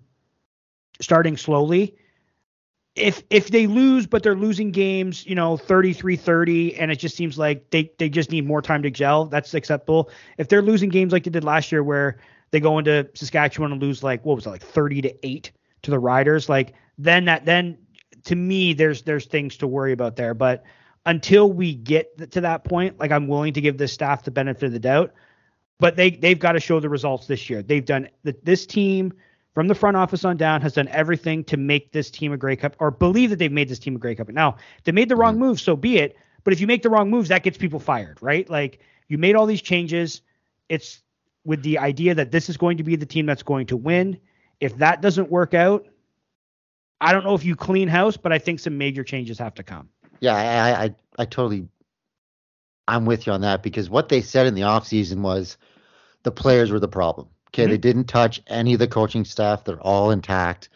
[0.99, 1.95] starting slowly
[2.95, 7.37] if if they lose but they're losing games you know 33-30 and it just seems
[7.37, 10.09] like they they just need more time to gel that's acceptable.
[10.37, 12.19] If they're losing games like they did last year where
[12.51, 15.51] they go into saskatchewan and lose like what was it like 30 to 8
[15.83, 17.77] to the riders like then that then
[18.25, 20.33] to me there's there's things to worry about there.
[20.33, 20.63] But
[21.05, 24.65] until we get to that point like i'm willing to give this staff the benefit
[24.65, 25.13] of the doubt.
[25.79, 27.63] But they they've got to show the results this year.
[27.63, 28.09] They've done
[28.43, 29.13] this team
[29.53, 32.55] from the front office on down has done everything to make this team a Grey
[32.55, 34.29] Cup or believe that they've made this team a Grey Cup.
[34.29, 35.55] Now, they made the wrong mm-hmm.
[35.55, 36.17] so be it.
[36.43, 38.49] But if you make the wrong moves, that gets people fired, right?
[38.49, 40.21] Like you made all these changes.
[40.69, 41.01] It's
[41.45, 44.19] with the idea that this is going to be the team that's going to win.
[44.59, 45.87] If that doesn't work out,
[46.99, 49.63] I don't know if you clean house, but I think some major changes have to
[49.63, 49.89] come.
[50.19, 51.67] Yeah, I I, I totally
[52.87, 55.57] I'm with you on that because what they said in the offseason was
[56.23, 57.27] the players were the problem.
[57.53, 57.71] Okay, mm-hmm.
[57.71, 59.63] they didn't touch any of the coaching staff.
[59.63, 60.69] They're all intact.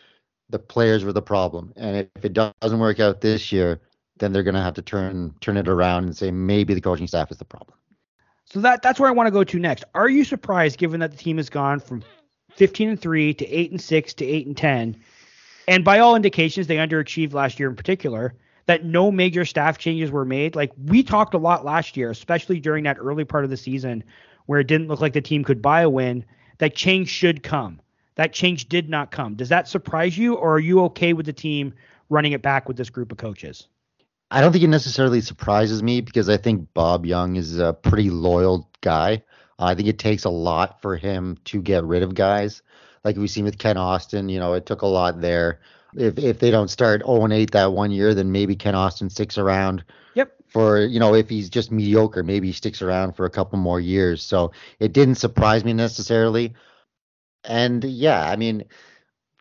[0.50, 1.74] The players were the problem.
[1.76, 3.82] And if it doesn't work out this year,
[4.18, 7.08] then they're going to have to turn turn it around and say maybe the coaching
[7.08, 7.78] staff is the problem.
[8.46, 9.84] So that that's where I want to go to next.
[9.96, 12.04] Are you surprised given that the team has gone from
[12.56, 14.98] 15 and 3 to 8 and 6 to 8 and 10
[15.68, 18.34] and by all indications they underachieved last year in particular
[18.68, 20.56] that no major staff changes were made.
[20.56, 24.04] Like we talked a lot last year, especially during that early part of the season
[24.46, 26.26] where it didn't look like the team could buy a win
[26.58, 27.80] that change should come.
[28.16, 29.36] That change did not come.
[29.36, 31.74] Does that surprise you, or are you okay with the team
[32.10, 33.68] running it back with this group of coaches?
[34.32, 38.10] I don't think it necessarily surprises me because I think Bob Young is a pretty
[38.10, 39.24] loyal guy.
[39.60, 42.62] I think it takes a lot for him to get rid of guys.
[43.04, 45.60] Like we've seen with Kent Austin, you know, it took a lot there.
[45.96, 49.10] If if they don't start 0 and 8 that one year, then maybe Kent Austin
[49.10, 49.84] sticks around.
[50.56, 53.82] For you know, if he's just mediocre, maybe he sticks around for a couple more
[53.82, 54.24] years.
[54.24, 56.54] So it didn't surprise me necessarily.
[57.44, 58.64] And yeah, I mean,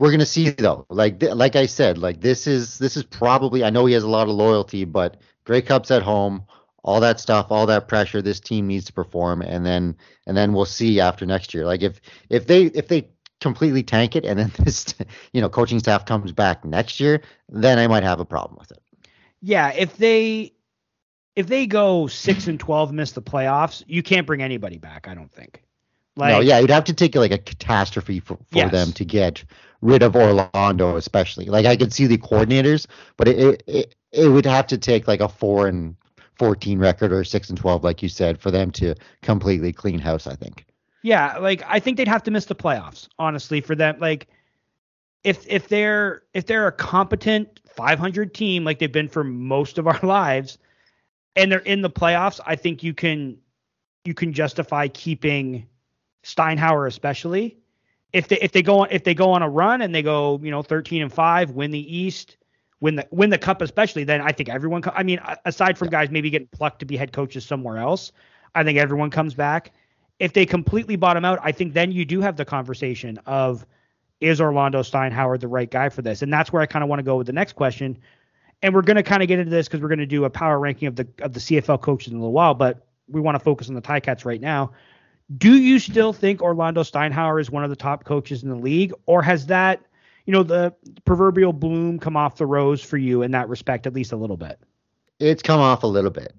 [0.00, 0.86] we're gonna see though.
[0.88, 4.08] Like like I said, like this is this is probably I know he has a
[4.08, 6.46] lot of loyalty, but Grey Cups at home,
[6.82, 9.96] all that stuff, all that pressure this team needs to perform, and then
[10.26, 11.64] and then we'll see after next year.
[11.64, 13.08] Like if if they if they
[13.40, 14.96] completely tank it and then this
[15.32, 18.72] you know coaching staff comes back next year, then I might have a problem with
[18.72, 18.82] it.
[19.40, 20.53] Yeah, if they
[21.36, 25.08] if they go six and twelve, miss the playoffs, you can't bring anybody back.
[25.08, 25.62] I don't think.
[26.16, 28.70] Like, no, yeah, you'd have to take like a catastrophe for, for yes.
[28.70, 29.44] them to get
[29.80, 31.46] rid of Orlando, especially.
[31.46, 35.20] Like I could see the coordinators, but it, it it would have to take like
[35.20, 35.96] a four and
[36.36, 40.26] fourteen record or six and twelve, like you said, for them to completely clean house.
[40.26, 40.66] I think.
[41.02, 43.96] Yeah, like I think they'd have to miss the playoffs, honestly, for them.
[43.98, 44.28] Like
[45.24, 49.88] if if they're if they're a competent 500 team like they've been for most of
[49.88, 50.58] our lives,
[51.36, 53.38] and they're in the playoffs, I think you can
[54.04, 55.66] you can justify keeping
[56.24, 57.58] Steinauer especially.
[58.12, 60.40] If they if they go on if they go on a run and they go
[60.42, 62.36] you know 13 and five, win the East,
[62.80, 64.82] win the win the Cup especially, then I think everyone.
[64.94, 68.12] I mean, aside from guys maybe getting plucked to be head coaches somewhere else,
[68.54, 69.72] I think everyone comes back
[70.18, 73.66] if they completely bottom out, I think then you do have the conversation of
[74.20, 76.22] is Orlando Steinauer the right guy for this?
[76.22, 77.98] And that's where I kind of want to go with the next question.
[78.64, 80.30] And we're going to kind of get into this because we're going to do a
[80.30, 83.34] power ranking of the of the CFL coaches in a little while, but we want
[83.34, 84.72] to focus on the Ticats right now.
[85.36, 88.94] Do you still think Orlando Steinauer is one of the top coaches in the league,
[89.04, 89.82] or has that,
[90.24, 90.74] you know, the
[91.04, 94.38] proverbial bloom come off the rose for you in that respect, at least a little
[94.38, 94.58] bit?
[95.20, 96.34] It's come off a little bit.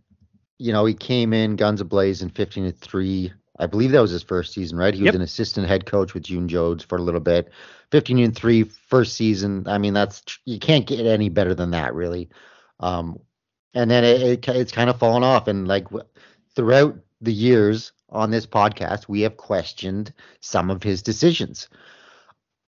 [0.58, 4.12] You know, he came in guns ablaze in 15 to 3 I believe that was
[4.12, 4.94] his first season, right?
[4.94, 5.14] He yep.
[5.14, 7.50] was an assistant head coach with June Jones for a little bit.
[7.92, 9.68] 15 and 3 first season.
[9.68, 12.30] I mean, that's you can't get any better than that, really.
[12.80, 13.20] Um,
[13.74, 15.88] and then it, it, it's kind of fallen off and like
[16.56, 21.68] throughout the years on this podcast, we have questioned some of his decisions.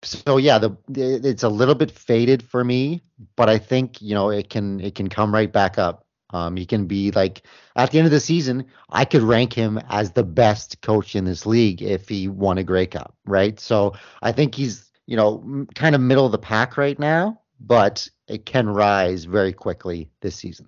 [0.04, 3.02] So yeah, the it's a little bit faded for me,
[3.36, 6.66] but I think, you know, it can it can come right back up Um, he
[6.66, 7.44] can be like
[7.76, 11.26] at the end of the season, I could rank him as the best coach in
[11.26, 13.60] this league if he won a Grey Cup, right?
[13.60, 18.10] So I think he's you know kind of middle of the pack right now, but
[18.28, 20.68] it can rise very quickly this season.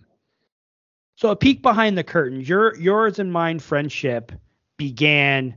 [1.16, 4.32] So a peek behind the curtain, your yours and mine friendship
[4.78, 5.56] began.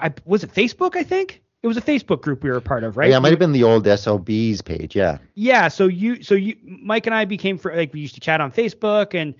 [0.00, 0.96] I, was it Facebook?
[0.96, 3.08] I think it was a Facebook group we were a part of, right?
[3.08, 4.94] Yeah, it might have been the old SOBs page.
[4.94, 5.16] Yeah.
[5.34, 5.68] Yeah.
[5.68, 8.52] So you, so you, Mike and I became for like we used to chat on
[8.52, 9.34] Facebook, and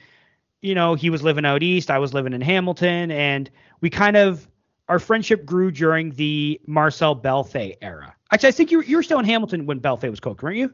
[0.62, 3.50] you know he was living out east, I was living in Hamilton, and
[3.82, 4.48] we kind of
[4.88, 8.14] our friendship grew during the Marcel Bellefeuille era.
[8.32, 10.56] Actually, I think you were, you were still in Hamilton when Bellefeuille was coached, weren't
[10.56, 10.72] you?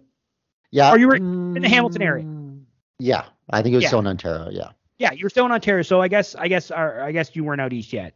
[0.70, 0.92] Yeah.
[0.92, 2.24] Or you were in the Hamilton area.
[2.24, 2.62] Mm,
[3.00, 3.88] yeah, I think it was Yeah.
[3.88, 4.50] still in Ontario.
[4.52, 4.70] Yeah.
[4.98, 7.60] Yeah, you're still in Ontario, so I guess I guess our, I guess you weren't
[7.60, 8.14] out east yet.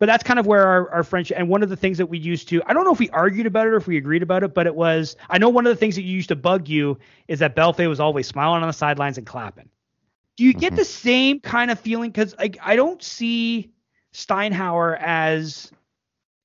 [0.00, 2.18] But that's kind of where our, our friendship and one of the things that we
[2.18, 4.42] used to I don't know if we argued about it or if we agreed about
[4.42, 6.68] it, but it was I know one of the things that you used to bug
[6.68, 9.68] you is that Bellefeuille was always smiling on the sidelines and clapping.
[10.36, 10.76] Do you get Mhm.
[10.76, 12.10] the same kind of feeling?
[12.10, 13.70] Because like I don't see
[14.14, 15.70] Steinhauer as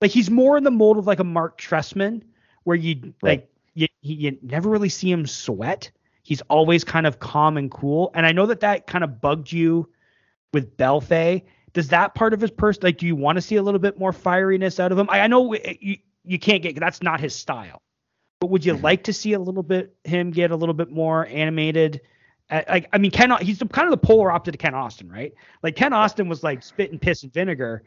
[0.02, 2.24] like he's more in the mold of like a Marc Trestman,
[2.66, 3.40] where you Right.
[3.40, 5.92] like you, you never really see him sweat.
[6.24, 8.12] He's always kind of calm and cool.
[8.16, 9.88] And I know that that kind of bugged you
[10.54, 11.44] with Bellefeuille.
[11.76, 12.98] Does that part of his person like?
[12.98, 15.08] Do you want to see a little bit more fieriness out of him?
[15.12, 17.80] I, I know it- you you can't get that's not his style,
[18.40, 18.82] but would you Mhm.
[18.82, 22.02] like to see a little bit him get a little bit more animated?
[22.50, 25.34] Uh, Like I mean, Ken he's kind of the polar opposite to Kent Austin, right?
[25.62, 27.84] Like Kent Austin was like spit and piss and vinegar.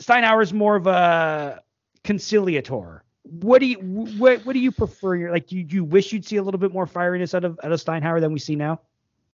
[0.00, 1.62] Steinhauer's more of a
[2.04, 3.04] conciliator.
[3.24, 5.16] What do you what what do you prefer?
[5.16, 7.44] You're like, do you, do you wish you'd see a little bit more fieriness out
[7.44, 8.80] of out of Steinhauer than we see now?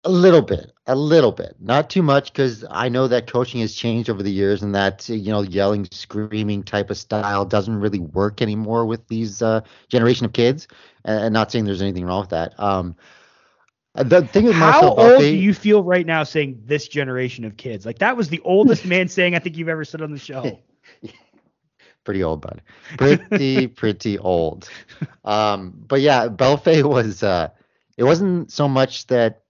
[0.07, 3.75] A little bit, a little bit, not too much, because I know that coaching has
[3.75, 8.01] changed over the years, and that you know yelling, screaming type of style doesn't really
[8.01, 10.69] work anymore with these uh, generation of kids.
[11.05, 12.59] And, not saying there's anything wrong with that.
[12.61, 12.97] Um,
[13.95, 17.87] the thing is, How old do you feel right now saying this generation of kids?
[17.87, 20.61] Like that was the oldest man saying I think you've ever said on the show.
[22.05, 22.61] pretty old, bud.
[22.99, 24.69] Pretty, pretty old.
[25.25, 27.23] Um, but yeah, Bellefeuille was.
[27.23, 27.51] Uh,
[27.97, 29.43] it wasn't so much that.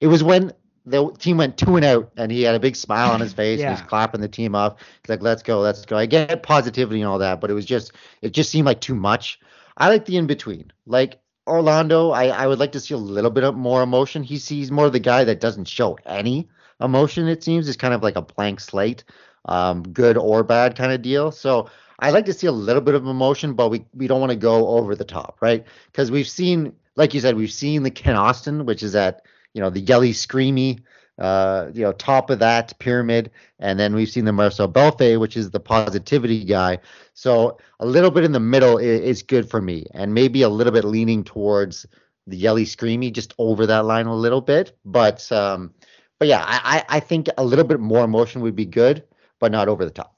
[0.00, 0.52] It was when
[0.86, 3.60] the team went two and out, and he had a big smile on his face.
[3.60, 3.80] and He Yeah.
[3.82, 4.78] was clapping the team up.
[5.02, 7.66] He's like, "Let's go, let's go." I get positivity and all that, but it was
[7.66, 9.38] just, it just seemed like too much.
[9.76, 10.72] I like the in between.
[10.86, 14.22] Like Orlando, I, I would like to see a little bit of more emotion.
[14.22, 16.48] He sees more of the guy that doesn't show any
[16.80, 17.28] emotion.
[17.28, 19.04] It seems is kind of like a blank slate,
[19.46, 21.30] um, good or bad kind of deal.
[21.30, 24.30] So I like to see a little bit of emotion, but we we don't want
[24.30, 25.64] to go over the top, right?
[25.92, 29.22] Because we've seen, like you said, we've seen the Kent Austin, which is at
[29.54, 30.80] you know the yelly, screamy,
[31.18, 35.36] uh, you know top of that pyramid, and then we've seen the Marcel Bellefeuille, which
[35.36, 36.78] is the positivity guy.
[37.14, 40.48] So a little bit in the middle is, is good for me, and maybe a
[40.48, 41.86] little bit leaning towards
[42.26, 44.76] the yelly, screamy, just over that line a little bit.
[44.84, 45.74] But um,
[46.18, 49.04] but yeah, I I think a little bit more emotion would be good,
[49.40, 50.14] but not over the top.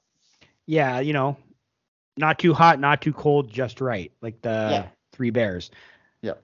[0.65, 1.37] yeah, you know,
[2.17, 4.87] not too hot, not too cold, just right, like the Yeah.
[5.11, 5.71] Three Bears.
[6.21, 6.43] Yep.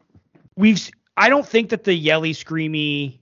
[0.56, 0.89] We've.
[1.19, 3.19] I don't think that the yelly, screamy,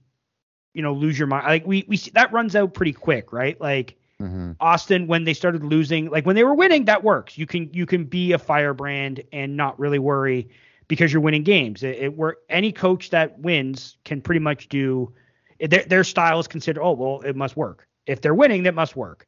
[0.74, 1.48] you know, lose your mind.
[1.48, 3.60] Like we we see, that runs out pretty quick, right?
[3.60, 4.54] Like Mm-hmm.
[4.60, 7.38] Austin when they started losing, like when they were winning, that works.
[7.38, 10.50] You can you can be a firebrand and not really worry
[10.88, 11.84] because you're winning games.
[11.84, 12.40] It, it work.
[12.50, 15.14] Any coach that wins can pretty much do.
[15.60, 16.82] Their their style is considered.
[16.82, 17.88] Oh well, it must work.
[18.08, 19.28] If they're winning, that must work.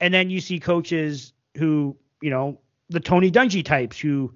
[0.00, 4.32] And then you see coaches who you know the Tony Dungy types who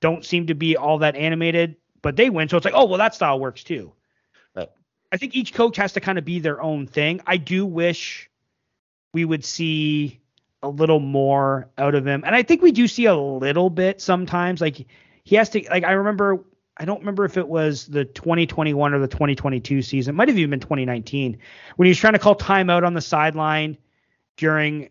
[0.00, 2.48] don't seem to be all that animated, but they win.
[2.48, 3.92] So it's like, oh well, that style works too.
[4.54, 4.68] Right.
[5.12, 7.20] I think each coach has to kind of be their own thing.
[7.26, 8.30] I do wish
[9.12, 10.20] we would see
[10.62, 12.22] a little more out of him.
[12.24, 14.60] And I think we do see a little bit sometimes.
[14.60, 14.86] Like
[15.24, 16.44] he has to like I remember
[16.76, 20.14] I don't remember if it was the 2021 or the 2022 season.
[20.14, 21.38] It might have even been 2019
[21.76, 23.78] when he was trying to call timeout on the sideline
[24.36, 24.88] during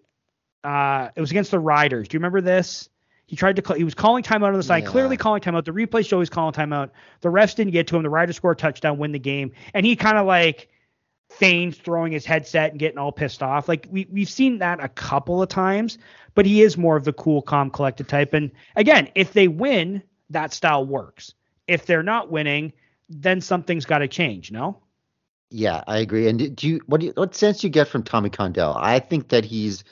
[0.64, 2.08] uh it was against the Riders.
[2.08, 2.90] Do you remember this?
[3.28, 4.90] He tried to call, he was calling timeout on the side, Yeah.
[4.90, 5.66] clearly calling timeout.
[5.66, 6.92] The replay show he's calling timeout.
[7.22, 8.04] The refs didn't get to him.
[8.04, 9.52] The Riders score a touchdown, win the game.
[9.74, 10.70] And he kind of like
[11.30, 13.68] feigns throwing his headset and getting all pissed off.
[13.68, 15.98] Like we we've seen that a couple of times,
[16.36, 18.34] but he is more of the cool, calm, collected type.
[18.34, 21.34] And again, if they win, that style works.
[21.68, 22.72] If they're not winning,
[23.10, 24.52] then something's got to change.
[24.54, 24.82] No.
[25.50, 26.30] Yeah, I agree.
[26.30, 28.74] And do you what do you, what sense do you get from Tommy Condell?
[28.78, 29.84] I think that he's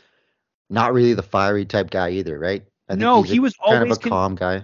[0.69, 2.63] not really the fiery type guy either, right?
[2.89, 4.63] No, he was kind of always a con- calm guy.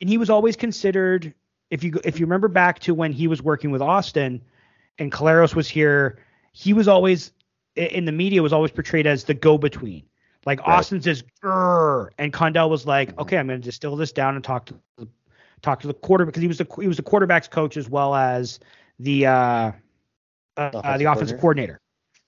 [0.00, 1.34] and he was always considered
[1.70, 4.40] if you if you remember back to when he was working with Austin
[4.98, 6.18] and Collaros was here,
[6.52, 7.32] he was always
[7.74, 10.04] in the media was always portrayed as the go between.
[10.46, 10.78] Like Right.
[10.78, 13.22] Austin says, and Condell was like, Mhm.
[13.22, 15.08] okay, I'm going to distill this down and talk to the,
[15.60, 18.14] talk to the quarterback because he was the he was the quarterback's coach as well
[18.14, 18.60] as
[19.00, 19.72] the uh uh,
[20.56, 21.80] uh, the offensive coordinator.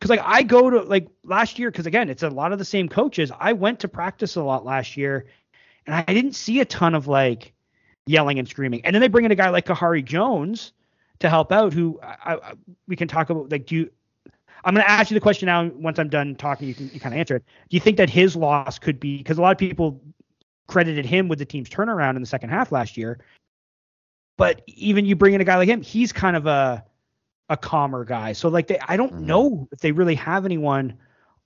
[0.00, 2.64] because like I go to like last year because again it's a lot of the
[2.64, 3.30] same coaches.
[3.38, 5.26] I went to practice a lot last year,
[5.86, 7.52] and I didn't see a ton of like
[8.06, 8.84] yelling and screaming.
[8.84, 10.72] And then they bring in a guy like Khari Jones
[11.18, 11.74] to help out.
[11.74, 12.52] Who I, I,
[12.88, 13.52] we can talk about.
[13.52, 13.90] Like, do you?
[14.64, 15.66] I'm going to ask you the question now.
[15.68, 17.44] Once I'm done talking, you can you kind of answer it.
[17.68, 20.00] Do you think that his loss could be because a lot of people
[20.66, 23.18] credited him with the team's turnaround in the second half last year,
[24.38, 26.84] but even you bring in a guy like him, he's kind of a
[27.50, 28.32] a calmer guy.
[28.32, 29.20] So like they, I don't Mhm.
[29.26, 30.94] know if they really have anyone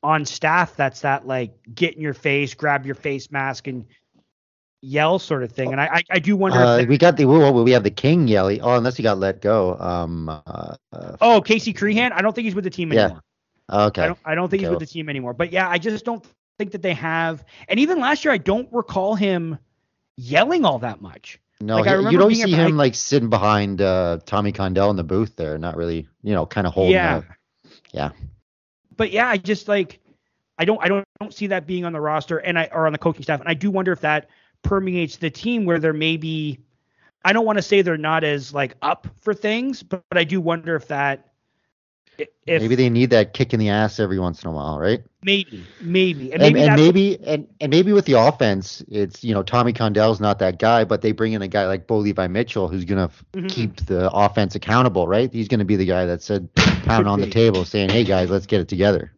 [0.02, 3.86] on staff that's that like get in your face, grab your face mask and
[4.82, 5.72] yell sort of thing.
[5.72, 8.28] And I I, I do wonder Uh, we got the well, we have the king
[8.28, 8.60] yelly.
[8.60, 9.76] Oh, unless he got let go.
[9.80, 10.28] Um.
[10.28, 13.22] Uh, uh, oh Casey Crehan, I don't think he's with the team anymore.
[13.70, 13.86] Yeah.
[13.86, 14.02] okay.
[14.02, 15.32] I don't I don't think he's with the team anymore.
[15.32, 16.24] But yeah, I just don't
[16.58, 17.44] think that they have.
[17.68, 19.58] And even last year, I don't recall him
[20.16, 21.40] yelling all that much.
[21.64, 25.04] No, Like, he- you don't see him like sitting behind uh, Tommy Condell in the
[25.04, 26.92] booth there, not really, you know, kind of holding.
[26.94, 27.16] yeah.
[27.16, 27.24] up.
[27.92, 28.10] Yeah.
[28.96, 30.00] But yeah, I just like
[30.58, 32.92] I don't I don't don't see that being on the roster and I or on
[32.92, 33.40] the coaching staff.
[33.40, 34.28] And I do wonder if that
[34.62, 36.58] permeates the team where there may be
[37.24, 40.24] I don't want to say they're not as like up for things, but, but I
[40.24, 41.32] do wonder if that
[42.46, 45.02] if maybe they need that kick in the ass every once in a while, right?
[45.22, 49.24] maybe maybe and And maybe and that's maybe and, and maybe with the offense, it's
[49.24, 51.98] you know Tommy Condell's not that guy, but they bring in a guy like Bo
[51.98, 53.48] Levi Mitchell who's gonna Mhm.
[53.48, 55.32] keep the offense accountable, right?
[55.32, 56.48] He's gonna be the guy that said
[56.82, 59.12] pound on the table, saying, "Hey guys, let's get it together."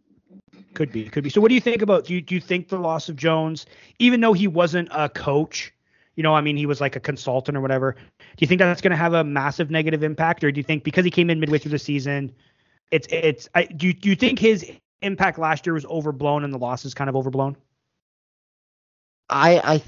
[0.75, 1.31] Could be, could be.
[1.31, 3.67] So what do you think about do you do you think the loss of Jones,
[3.99, 5.73] even though he wasn't a coach,
[6.17, 8.83] you know, I mean he was like a consultant or whatever, do you think that's
[8.83, 10.45] gonna have a massive negative impact?
[10.45, 12.33] Or do you think because he came in midway through the season,
[12.91, 14.71] it's it's I do you do you think his
[15.03, 17.57] impact last year was overblown and the loss is kind of overblown?
[19.29, 19.83] I I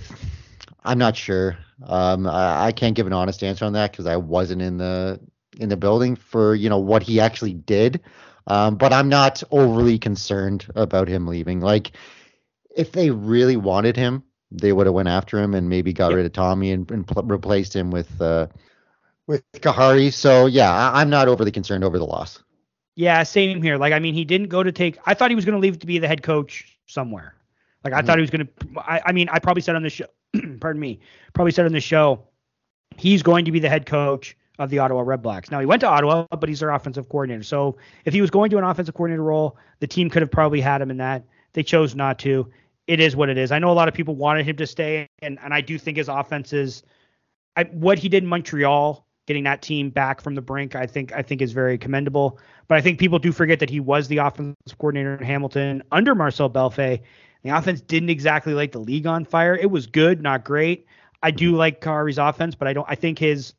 [0.84, 1.58] I'm not sure.
[1.82, 5.20] Um, I, I can't give an honest answer on that because I wasn't in the
[5.58, 8.00] in the building for you know what he actually did.
[8.46, 11.60] Um, but I'm not overly concerned about him leaving.
[11.60, 11.92] Like,
[12.74, 16.14] if they really wanted him, they would have went after him and maybe got Yep.
[16.14, 18.46] rid of Tommy and, and pl- replaced him with uh,
[19.26, 20.12] with Khari.
[20.12, 22.42] So yeah, I, I'm not overly concerned over the loss.
[22.98, 23.76] Yeah, same here.
[23.76, 24.98] Like, I mean, he didn't go to take.
[25.06, 27.36] I thought he was going to leave to be the head coach somewhere.
[27.84, 28.06] Like, I Mhm.
[28.06, 28.80] thought he was going to.
[28.80, 30.06] I, I mean, I probably said on the show.
[30.60, 30.98] pardon me.
[31.32, 32.24] Probably said on the show,
[32.96, 35.48] he's going to be the head coach of the Ottawa Redblacks.
[35.48, 37.44] Now he went to Ottawa, but he's their offensive coordinator.
[37.44, 40.60] So if he was going to an offensive coordinator role, the team could have probably
[40.60, 41.22] had him in that.
[41.52, 42.50] They chose not to.
[42.88, 43.52] It is what it is.
[43.52, 45.98] I know a lot of people wanted him to stay, and and I do think
[45.98, 46.82] his offenses.
[47.54, 51.12] I, what he did in Montreal, getting that team back from the brink, I think
[51.12, 52.38] I think is very commendable.
[52.66, 56.14] But I think people do forget that he was the offensive coordinator in Hamilton under
[56.14, 57.00] Marcel Bellefeuille.
[57.42, 59.54] The offense didn't exactly light the league on fire.
[59.54, 60.86] It was good, not great.
[61.22, 62.86] I do like Khari's offense, but I don't.
[62.88, 63.52] I think his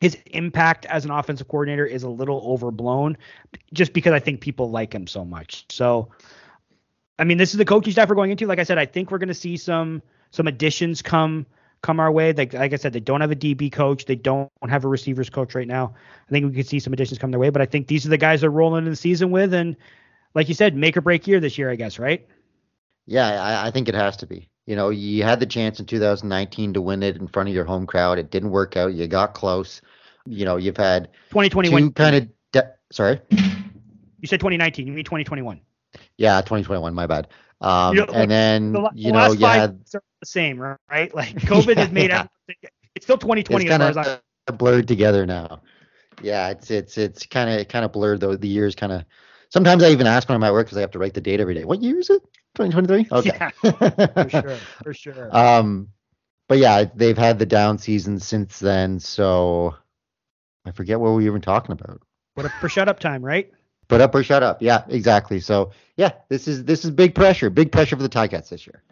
[0.00, 3.18] his impact as an offensive coordinator is a little overblown,
[3.74, 5.66] just because I think people like him so much.
[5.68, 6.08] So,
[7.18, 8.46] I mean, this is the coaching staff we're going into.
[8.46, 11.44] Like I said, I think we're going to see some some additions come
[11.82, 12.32] come our way.
[12.32, 14.04] Like like I said, they don't have a DB coach.
[14.04, 15.94] They don't have a receivers coach right now.
[16.28, 17.50] I think we could see some additions come their way.
[17.50, 19.76] But I think these are the guys they're rolling in the season with, and
[20.34, 22.26] like you said, make or break year this year, I guess, right?
[23.06, 24.48] Yeah, I, I think it has to be.
[24.66, 27.64] You know, you had the chance in 2019 to win it in front of your
[27.64, 28.18] home crowd.
[28.18, 28.94] It didn't work out.
[28.94, 29.80] You got close.
[30.26, 31.82] You know, you've had 2021.
[31.82, 32.28] two kind of.
[32.52, 33.20] De- sorry.
[33.30, 34.86] You said 2019.
[34.86, 35.60] You mean 2021?
[36.18, 36.94] Yeah, 2021.
[36.94, 37.28] My bad.
[37.60, 41.14] Um, You know, and then The, you the know you had the same, right?
[41.14, 42.26] Like COVID has made Yeah.
[42.94, 44.20] It's still 2020 it's as kind far as I'm.
[44.48, 45.62] of blurred together now.
[46.22, 48.36] Yeah, it's it's it's kind of kind of blurred though.
[48.36, 49.04] The years kind of.
[49.50, 51.40] Sometimes I even ask when I'm at work because I have to write the date
[51.40, 51.64] every day.
[51.64, 52.22] What year is it?
[52.54, 53.08] 2023.
[53.12, 53.30] Okay.
[53.36, 53.50] Yeah,
[54.06, 55.28] for sure, for sure.
[55.36, 55.88] Um,
[56.48, 58.98] but yeah, they've had the down season since then.
[59.00, 59.74] So
[60.64, 62.00] I forget what we were even talking about.
[62.34, 63.50] What up for shut up time, right?
[63.90, 64.62] Put up or shut up.
[64.62, 65.40] Yeah, exactly.
[65.40, 67.50] So yeah, this is this is big pressure.
[67.50, 68.84] Big pressure for the Ticats this year.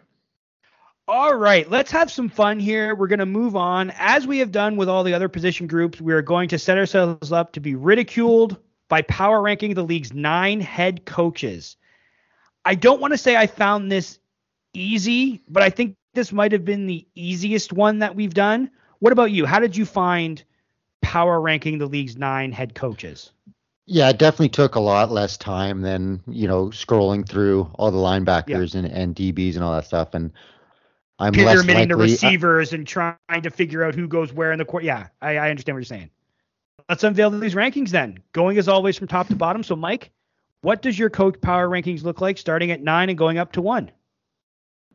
[1.07, 2.93] All right, let's have some fun here.
[2.93, 3.93] We're going to move on.
[3.97, 6.77] As we have done with all the other position groups, we are going to set
[6.77, 8.57] ourselves up to be ridiculed
[8.89, 11.77] by power ranking the league's nine head coaches.
[12.65, 14.19] I don't want to say I found this
[14.73, 18.69] easy, but I think this might have been the easiest one that we've done.
[18.99, 19.45] What about you?
[19.45, 20.43] How did you find
[21.01, 23.31] power ranking the league's nine head coaches?
[23.91, 27.97] Yeah, it definitely took a lot less time than, you know, scrolling through all the
[27.97, 28.81] linebackers yeah.
[28.81, 30.13] and, and DBs and all that stuff.
[30.13, 30.31] And
[31.17, 34.65] I'm pyramiding the uh, receivers and trying to figure out who goes where in the
[34.65, 34.83] court.
[34.83, 36.11] Yeah, I, I understand what you're saying.
[36.87, 38.19] Let's unveil these rankings then.
[38.31, 39.63] Going as always from top to bottom.
[39.63, 40.11] So, Mike,
[40.61, 43.61] what does your coach power rankings look like starting at nine and going up to
[43.61, 43.89] one?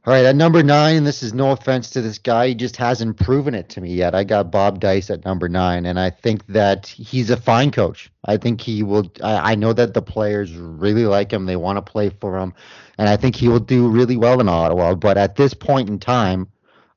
[0.07, 3.19] All right, at number nine, this is no offense to this guy, he just hasn't
[3.19, 4.15] proven it to me yet.
[4.15, 8.13] I got Bob Dyce at number nine, and I think that he's a fine coach.
[8.23, 9.11] I think he will.
[9.23, 12.53] I, I know that the players really like him; they want to play for him,
[12.99, 14.95] and I think he will do really well in Ottawa.
[14.95, 16.49] But at this point in time,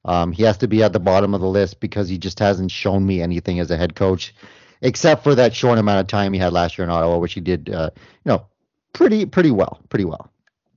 [0.04, 2.72] um, he has to be at the bottom of the list because he just hasn't
[2.72, 4.36] shown me anything as a head coach,
[4.82, 7.40] except for that short amount of time he had last year in Ottawa, which he
[7.40, 8.46] did, uh, you know,
[8.92, 10.30] pretty pretty well, pretty well.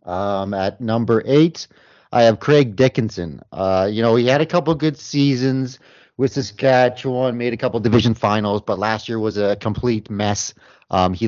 [0.04, 1.66] Um, at number eight.
[2.12, 3.40] I have Craig Dickenson.
[3.52, 5.78] Uh, you know, he had a couple good seasons
[6.16, 10.52] with Saskatchewan, made a couple division finals, but last year was a complete mess.
[10.90, 11.26] Um, he,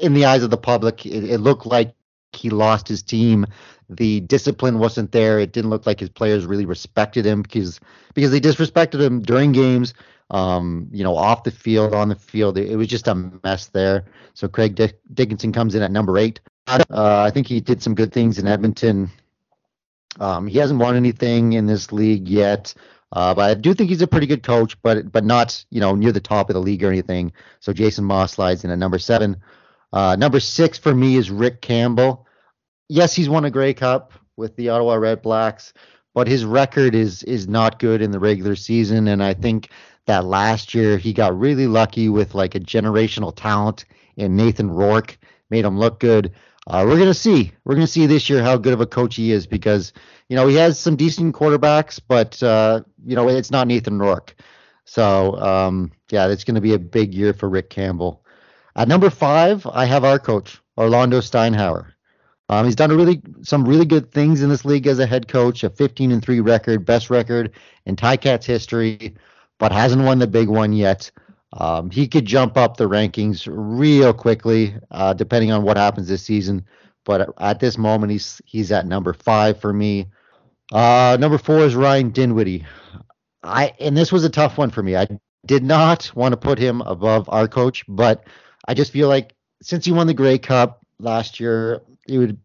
[0.00, 1.94] in the eyes of the public, it, it looked like
[2.32, 3.46] he lost his team.
[3.90, 5.38] The discipline wasn't there.
[5.38, 7.78] It didn't look like his players really respected him because
[8.14, 9.92] because they disrespected him during games.
[10.30, 13.66] Um, you know, off the field, on the field, it, it was just a mess
[13.66, 14.06] there.
[14.32, 16.40] So Craig Dick- Dickenson comes in at number eight.
[16.66, 19.10] Uh, I think he did some good things in Edmonton
[20.20, 22.74] um, he hasn't won anything in this league yet,
[23.12, 25.94] uh, but I do think he's a pretty good coach, but but not you know
[25.94, 27.32] near the top of the league or anything.
[27.60, 29.36] So Jason Maas slides in at number seven.
[29.92, 32.26] Uh, number six for me is Rick Campbell.
[32.88, 35.74] Yes, he's won a Grey Cup with the Ottawa Red Blacks,
[36.14, 39.68] but his record is is not good in the regular season, and I think
[40.06, 43.84] that last year he got really lucky with like a generational talent
[44.16, 45.18] in Nathan Rourke,
[45.50, 46.32] made him look good.
[46.66, 47.52] Uh, we're gonna see.
[47.64, 49.92] We're gonna see this year how good of a coach he is because
[50.28, 54.34] you know he has some decent quarterbacks, but uh, you know it's not Nathan Rourke.
[54.84, 58.24] So um, yeah, it's gonna be a big year for Rick Campbell.
[58.76, 61.92] At number five, I have our coach Orlando Steinhauer.
[62.48, 65.64] Um, he's done really some really good things in this league as a head coach,
[65.64, 67.52] a 15 and three record, best record
[67.86, 69.14] in Ticats history,
[69.58, 71.10] but hasn't won the big one yet.
[71.54, 76.22] Um, he could jump up the rankings real quickly, uh, depending on what happens this
[76.22, 76.64] season.
[77.04, 80.06] But at this moment, he's he's at number five for me.
[80.72, 82.64] Uh, number four is Ryan Dinwiddie.
[83.42, 84.96] I and this was a tough one for me.
[84.96, 85.08] I
[85.46, 88.24] did not want to put him above our coach, but
[88.68, 92.38] I just feel like since he won the Grey Cup last year, he would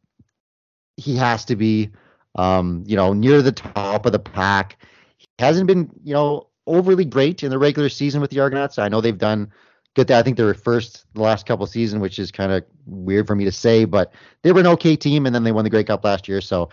[0.97, 1.91] he has to be
[2.36, 4.78] um, you know near the top of the pack.
[5.18, 8.78] He hasn't been you know overly great in the regular season with the Argonauts.
[8.78, 9.51] I know they've done
[9.95, 10.11] good.
[10.11, 13.36] I think they were first the last couple seasons, which is kind of weird for
[13.36, 14.13] me to say, but
[14.43, 16.41] they were an okay team, and then they won the Grey Cup last year.
[16.41, 16.70] So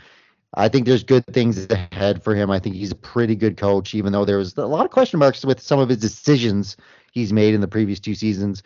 [0.54, 2.50] I think there's good things ahead for him.
[2.50, 5.18] I think he's a pretty good coach, even though there was a lot of question
[5.18, 6.76] marks with some of his decisions
[7.12, 8.62] he's made in the previous two seasons.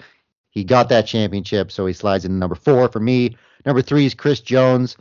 [0.50, 3.36] He got that championship, so he slides in number four for me.
[3.64, 4.96] Number three is Chris Jones.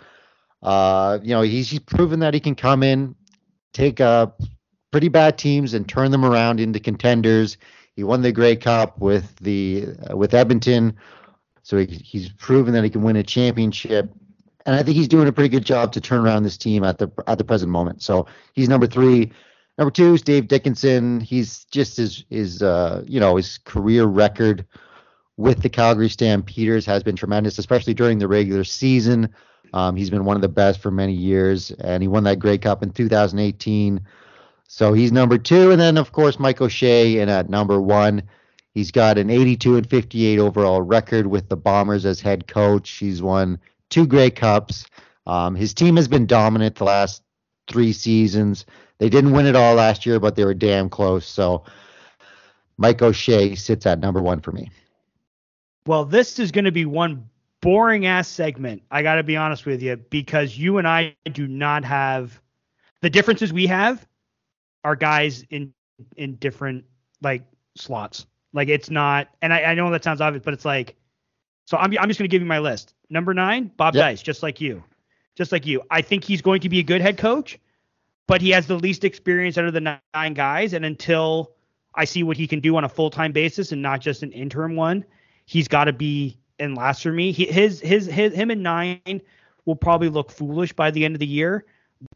[0.62, 3.16] Uh, you know, he's, he's proven that he can come in,
[3.74, 4.34] take a
[4.92, 7.58] pretty bad teams and turn them around into contenders.
[7.96, 10.96] He won the Grey Cup with the uh, with Edmonton,
[11.64, 14.12] so he, he's proven that he can win a championship.
[14.66, 17.00] And I think he's doing a pretty good job to turn around this team at
[17.00, 18.02] the at the present moment.
[18.02, 19.32] So he's number three.
[19.78, 21.20] Number two is Dave Dickenson.
[21.22, 24.66] He's just his his uh, you know his career record
[25.38, 29.34] with the Calgary Stampeders has been tremendous, especially during the regular season.
[29.74, 32.58] Um, he's been one of the best for many years, and he won that Grey
[32.58, 34.02] Cup in 2018
[34.68, 38.24] so he's number two, and then of course Mike O'Shea in at number one.
[38.74, 42.92] He's got an 82 and 58 overall record with the Bombers as head coach.
[42.92, 43.60] He's won
[43.90, 44.86] two Grey Cups.
[45.26, 47.24] Um, his team has been dominant the last
[47.68, 48.66] three seasons.
[49.00, 51.26] They didn't win it all last year, but they were damn close.
[51.26, 51.64] So
[52.78, 54.70] Mike O'Shea sits at number one for me.
[55.88, 57.30] Well, this is going to be one
[57.62, 58.84] boring ass segment.
[58.92, 62.40] I got to be honest with you because you and I do not have
[63.02, 64.06] the differences we have
[64.88, 65.74] are guys in
[66.16, 66.86] in different
[67.22, 67.44] like
[67.76, 68.26] slots.
[68.54, 70.96] Like it's not, and I, I know that sounds obvious, but it's like,
[71.66, 72.94] so I'm I'm just gonna give you my list.
[73.10, 74.04] Number nine, Bob yep.
[74.04, 74.82] Dyce, just like you,
[75.36, 75.84] just like you.
[75.92, 77.60] I think he's going to be a good head coach.
[78.28, 80.74] but he has the least experience out of the nine guys.
[80.74, 81.54] And until
[81.96, 84.32] I see what he can do on a full time basis and not just an
[84.32, 85.04] interim one,
[85.46, 87.32] he's got to be in last for me.
[87.32, 89.22] He, his his his him and nine
[89.66, 91.66] will probably look foolish by the end of the year,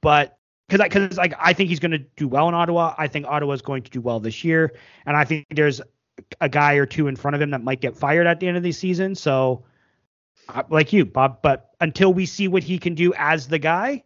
[0.01, 0.37] but
[0.71, 2.95] because I because like I think he's going to do well in Ottawa.
[2.97, 4.73] I think Ottawa is going to do well this year,
[5.05, 5.81] and I think there's
[6.39, 8.55] a guy or two in front of him that might get fired at the end
[8.55, 9.15] of the season.
[9.15, 9.65] So,
[10.69, 14.03] like you, Bob, but until we see what he can do as the guy,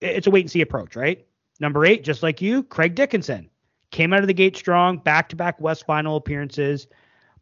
[0.00, 1.26] it's a wait and see approach, right?
[1.58, 3.50] Number eight, just like you, Craig Dickenson
[3.90, 6.86] came out of the gate strong, back to back West final appearances.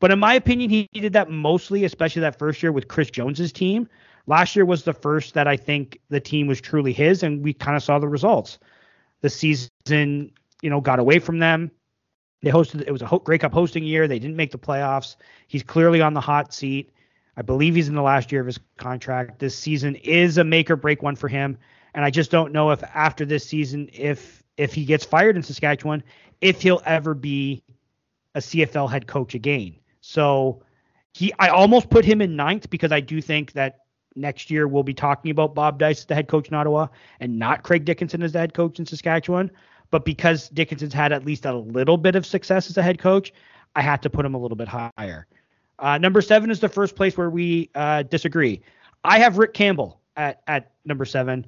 [0.01, 3.53] But in my opinion, he did that mostly, especially that first year with Chris Jones's
[3.53, 3.89] team.
[4.27, 7.53] Last year was the first that I think the team was truly his, and we
[7.53, 8.59] kind of saw the results.
[9.21, 11.71] The season, you know, got away from them.
[12.43, 14.09] They hosted it was a Grey Cup hosting year.
[14.09, 15.17] They didn't make the playoffs.
[15.47, 16.91] He's clearly on the hot seat.
[17.37, 19.39] I believe he's in the last year of his contract.
[19.39, 21.57] This season is a make or break one for him,
[21.95, 25.43] and I just don't know if after this season, if if he gets fired in
[25.43, 26.03] Saskatchewan,
[26.41, 27.63] if he'll ever be
[28.35, 29.77] a CFL head coach again.
[30.01, 30.63] So
[31.15, 33.81] he, I almost put him in ninth because I do think that
[34.17, 36.89] next year we'll be talking about Bob Dyce as the head coach in Ottawa
[37.21, 39.51] and not Craig Dickenson as the head coach in Saskatchewan.
[39.91, 43.33] But because Dickenson's had at least a little bit of success as a head coach,
[43.77, 45.27] I had to put him a little bit higher.
[45.79, 48.63] Uh, number seven is the first place where we uh, disagree.
[49.05, 51.47] I have Rick Campbell at at number seven.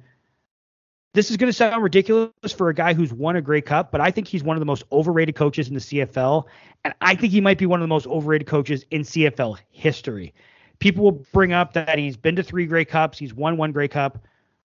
[1.13, 4.01] This is going to sound ridiculous for a guy who's won a Grey Cup, but
[4.01, 6.43] I think he's one of the most overrated coaches in the CFL,
[6.83, 10.33] and I think he might be one of the most overrated coaches in CFL history.
[10.79, 13.87] People will bring up that he's been to three Grey Cups, he's won one Grey
[13.87, 14.19] Cup,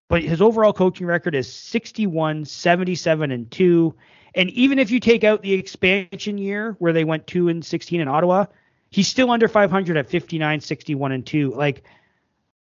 [0.09, 3.95] but his overall coaching record is 61, 77, and 2.
[4.35, 8.01] And even if you take out the expansion year where they went 2 and 16
[8.01, 8.47] in Ottawa,
[8.91, 11.53] he's still under 500 at 59, 61, and 2.
[11.55, 11.85] Like,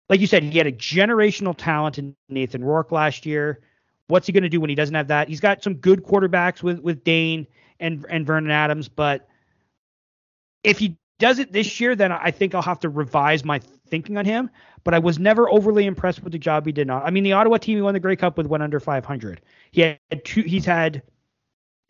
[0.09, 3.61] like you said, he had a generational talent in Nathan Rourke last year.
[4.07, 5.27] What's he going to do when he doesn't have that?
[5.27, 7.47] He's got some good quarterbacks with with Dane
[7.79, 9.27] and and Vernon Adams, but
[10.63, 14.17] if he does it this year, then I think I'll have to revise my thinking
[14.17, 14.49] on him.
[14.83, 17.05] But I was never overly impressed with the job he did not.
[17.05, 19.41] I mean, the Ottawa team he won the Grey Cup with went under 500.
[19.71, 20.41] He had two.
[20.41, 21.01] He's had,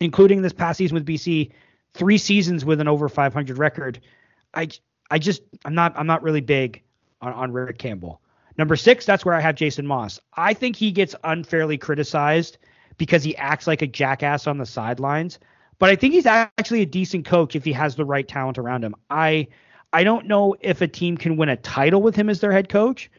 [0.00, 1.52] including this past season with BC,
[1.92, 4.00] three seasons with an over 500 record.
[4.54, 4.68] I
[5.10, 6.82] I just I'm not I'm not really big
[7.20, 8.20] on, on Rick Campbell.
[8.58, 10.18] Number six, that's where I have Jason Maas.
[10.34, 12.56] I think he gets unfairly criticized
[12.96, 15.38] because he acts like a jackass on the sidelines.
[15.78, 18.84] But I think he's actually a decent coach if he has the right talent around
[18.84, 18.94] him.
[19.10, 19.48] I
[19.92, 22.68] I don't know if a team can win a title with him as their head
[22.68, 23.10] coach,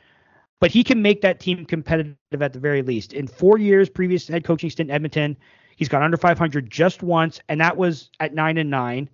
[0.59, 3.13] but he can make that team competitive at the very least.
[3.13, 5.37] In four years, previous head coaching stint in Edmonton,
[5.75, 9.09] he's got under 500 just once, and that was at nine and nine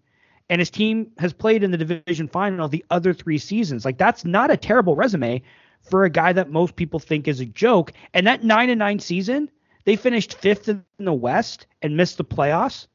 [0.50, 3.86] and his team has played in the division final the other three seasons.
[3.86, 5.42] Like that's not a terrible resume
[5.82, 7.92] for a guy that most people think is a joke.
[8.14, 9.50] And that nine and nine season,
[9.86, 12.88] they finished fifth in the West and missed the playoffs.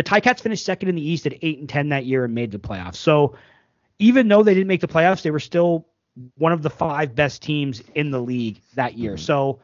[0.00, 2.52] The Ticats finished second in the East at eight and ten that year and made
[2.52, 2.94] the playoffs.
[2.94, 3.36] So
[3.98, 5.86] even though they didn't make the playoffs, they were still
[6.38, 9.16] one of the five best teams in the league that year.
[9.16, 9.24] Mm-hmm.
[9.24, 9.60] So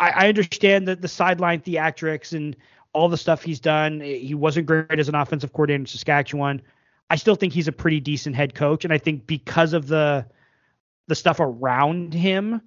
[0.00, 2.56] I, I understand that the sideline theatrics and
[2.94, 4.00] all the stuff he's done.
[4.00, 6.60] He wasn't great as an offensive coordinator in Saskatchewan.
[7.08, 10.26] I still think he's a pretty decent head coach, and I think because of the
[11.06, 12.60] the stuff around him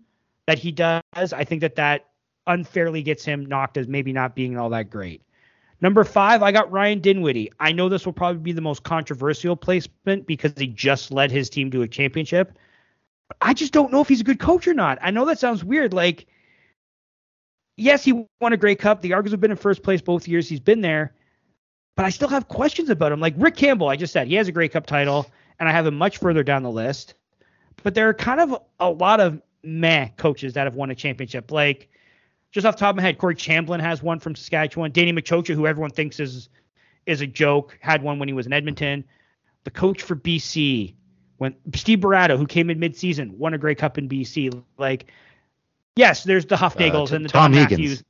[0.46, 2.06] that he does, I think that that
[2.46, 5.22] unfairly gets him knocked as maybe not being all that great.
[5.80, 7.52] Number five, I got Ryan Dinwiddie.
[7.60, 11.50] I know this will probably be the most controversial placement because he just led his
[11.50, 12.58] team to a championship.
[13.42, 14.98] I just don't know if he's a good coach or not.
[15.02, 15.94] I know that sounds weird.
[15.94, 16.26] Like
[17.78, 19.02] yes, he won a Grey Cup.
[19.02, 21.14] The Argos have been in first place both years he's been there,
[21.96, 23.20] but I still have questions about him.
[23.20, 25.28] Like Rick Campbell, I just said he has a Grey Cup title,
[25.60, 27.14] and I have him much further down the list.
[27.84, 31.52] But there are kind of a lot of meh coaches that have won a championship.
[31.52, 31.90] Like
[32.52, 34.92] just off the top of my head, Corey Chamblin has one from Saskatchewan.
[34.92, 36.50] Danny Maciocia, who everyone thinks is
[37.06, 39.04] is a joke, had one when he was in Edmonton.
[39.64, 40.96] The coach for BC,
[41.38, 44.64] when Steve Buratto, who came in midseason, won a Grey Cup in BC.
[44.78, 45.12] Like
[45.98, 48.04] Yes, there's the Hufnagels uh, and the Tom, Tom Matthews.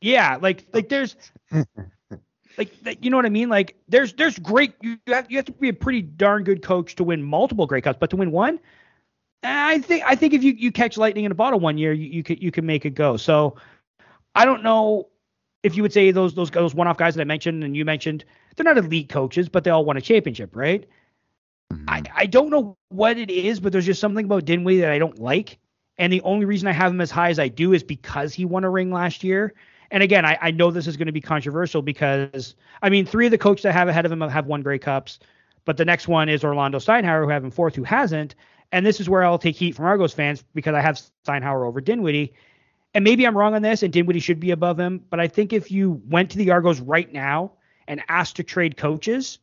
[0.00, 1.16] Yeah, like like there's
[2.56, 3.48] like you know what I mean?
[3.48, 6.94] Like there's there's great you have you have to be a pretty darn good coach
[6.96, 8.60] to win multiple Grey Cups, but to win one,
[9.42, 12.08] I think I think if you, you catch lightning in a bottle one year, you,
[12.08, 13.16] you can you can make it go.
[13.16, 13.56] So
[14.34, 15.08] I don't know
[15.62, 17.84] if you would say those those those one off guys that I mentioned and you
[17.84, 18.24] mentioned,
[18.54, 20.86] they're not elite coaches, but they all won a championship, right?
[21.72, 21.84] Mm-hmm.
[21.88, 24.98] I, I don't know what it is, but there's just something about Dinwiddie that I
[24.98, 25.58] don't like.
[25.96, 28.44] And the only reason I have him as high as I do is because he
[28.44, 29.54] won a ring last year.
[29.90, 33.26] And again, I, I know this is going to be controversial because I mean, three
[33.26, 35.18] of the coaches I have ahead of him have won Grey Cups,
[35.64, 38.34] but the next one is Orlando Steinhauer, who have him fourth, who hasn't.
[38.72, 41.80] And this is where I'll take heat from Argos fans because I have Steinhauer over
[41.80, 42.34] Dinwiddie.
[42.94, 45.52] And maybe I'm wrong on this, and Dinwiddie should be above him, but I think
[45.52, 47.52] if you went to the Argos right now
[47.88, 49.40] and asked to trade coaches,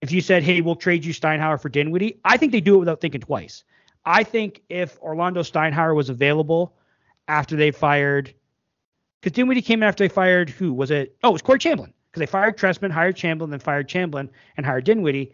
[0.00, 2.78] if you said, "Hey, we'll trade you Steinhauer for Dinwiddie," I think they do it
[2.78, 3.64] without thinking twice.
[4.04, 6.74] I think if Orlando Steinhauer was available
[7.28, 8.34] after they fired,
[9.20, 11.16] because Dinwiddie came in after they fired who was it?
[11.22, 14.66] Oh, it was Corey Chamblin because they fired Trestman, hired Chamblin, then fired Chamblin and
[14.66, 15.32] hired Dinwiddie.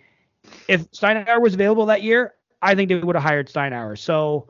[0.68, 3.96] If Steinhauer was available that year, I think they would have hired Steinhauer.
[3.98, 4.48] So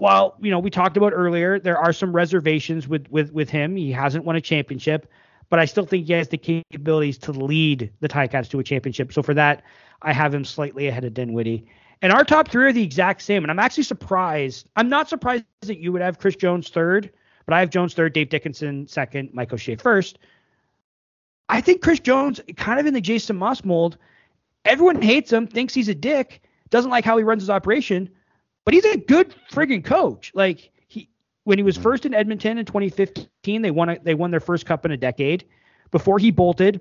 [0.00, 3.76] while you know we talked about earlier, there are some reservations with with with him.
[3.76, 5.10] He hasn't won a championship,
[5.48, 9.12] but I still think he has the capabilities to lead the Ticats to a championship.
[9.12, 9.62] So for that,
[10.02, 11.66] I have him slightly ahead of Dinwiddie.
[12.02, 13.44] And our top three are the exact same.
[13.44, 14.68] And I'm actually surprised.
[14.76, 17.10] I'm not surprised that you would have Chris Jones third,
[17.44, 20.18] but I have Jones third, Dave Dickenson second, Mike O'Shea first.
[21.48, 23.98] I think Chris Jones, kind of in the Jason Maas mold,
[24.64, 28.08] everyone hates him, thinks he's a dick, doesn't like how he runs his operation,
[28.64, 30.32] but he's a good friggin' coach.
[30.34, 31.08] Like he,
[31.44, 31.82] when he was mm-hmm.
[31.82, 34.96] first in Edmonton in 2015, they won a, they won their first cup in a
[34.96, 35.44] decade.
[35.90, 36.80] Before he bolted,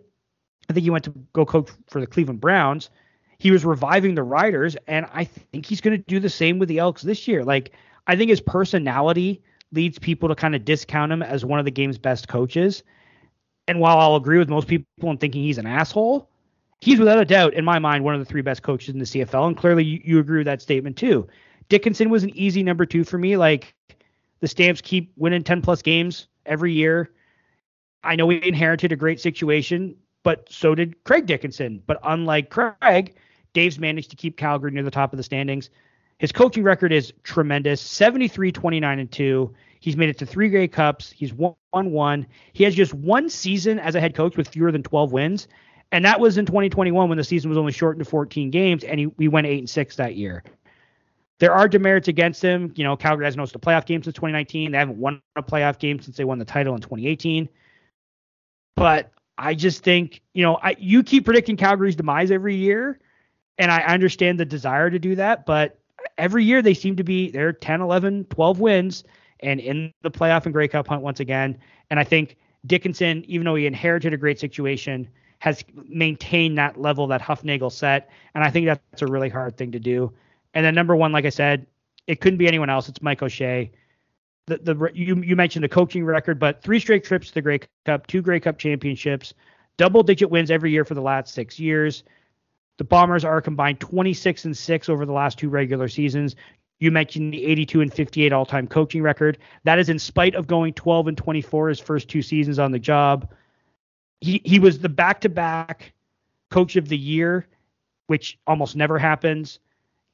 [0.69, 2.89] I think he went to go coach for the Cleveland Browns.
[3.39, 6.69] He was reviving the Riders, and I think he's going to do the same with
[6.69, 7.43] the Elks this year.
[7.43, 7.71] Like
[8.07, 11.71] I think his personality leads people to kind of discount him as one of the
[11.71, 12.83] game's best coaches.
[13.67, 16.27] And while I'll agree with most people in thinking he's an asshole,
[16.81, 19.05] he's without a doubt, in my mind, one of the three best coaches in the
[19.05, 19.47] CFL.
[19.47, 21.27] And clearly, you, you agree with that statement too.
[21.69, 23.37] Dickenson was an easy number two for me.
[23.37, 23.73] Like
[24.39, 27.11] the Stamps keep winning 10 plus games every year.
[28.03, 31.83] I know we inherited a great situation, but so did Craig Dickenson.
[31.85, 33.15] But unlike Craig,
[33.53, 35.69] Dave's managed to keep Calgary near the top of the standings.
[36.17, 39.53] His coaching record is tremendous 73, 29, and 2.
[39.79, 41.11] He's made it to three Grey Cups.
[41.11, 42.27] He's won one.
[42.51, 45.47] He has just one season as a head coach with fewer than 12 wins.
[45.91, 48.99] And that was in 2021 when the season was only shortened to 14 games, and
[48.99, 50.43] he, we went eight and six that year.
[51.39, 52.73] There are demerits against him.
[52.75, 54.71] You know, Calgary hasn't hosted a playoff game since 2019.
[54.71, 57.47] They haven't won a playoff game since they won the title in 2018.
[58.75, 62.99] But I just think, you know, I, you keep predicting Calgary's demise every year,
[63.57, 65.45] and I understand the desire to do that.
[65.45, 65.79] But
[66.17, 69.03] every year they seem to be they're 10, 11, 12 wins
[69.41, 71.57] and in the playoff and Grey Cup hunt once again.
[71.89, 72.35] And I think
[72.65, 75.07] Dickenson, even though he inherited a great situation,
[75.39, 79.71] has maintained that level that Hufnagel set, and I think that's a really hard thing
[79.71, 80.11] to do.
[80.53, 81.67] And then number one, like I said,
[82.07, 82.89] it couldn't be anyone else.
[82.89, 83.71] It's Mike O'Shea.
[84.47, 87.59] The the you you mentioned the coaching record, but three straight trips to the Grey
[87.85, 89.33] Cup, two Grey Cup championships,
[89.77, 92.03] double digit wins every year for the last six years.
[92.77, 96.35] The Bombers are combined 26 and 6 over the last two regular seasons.
[96.79, 99.37] You mentioned the 82 and 58 all-time coaching record.
[99.65, 102.79] That is in spite of going 12 and 24 his first two seasons on the
[102.79, 103.29] job
[104.21, 105.93] he he was the back-to-back
[106.49, 107.47] coach of the year,
[108.07, 109.59] which almost never happens.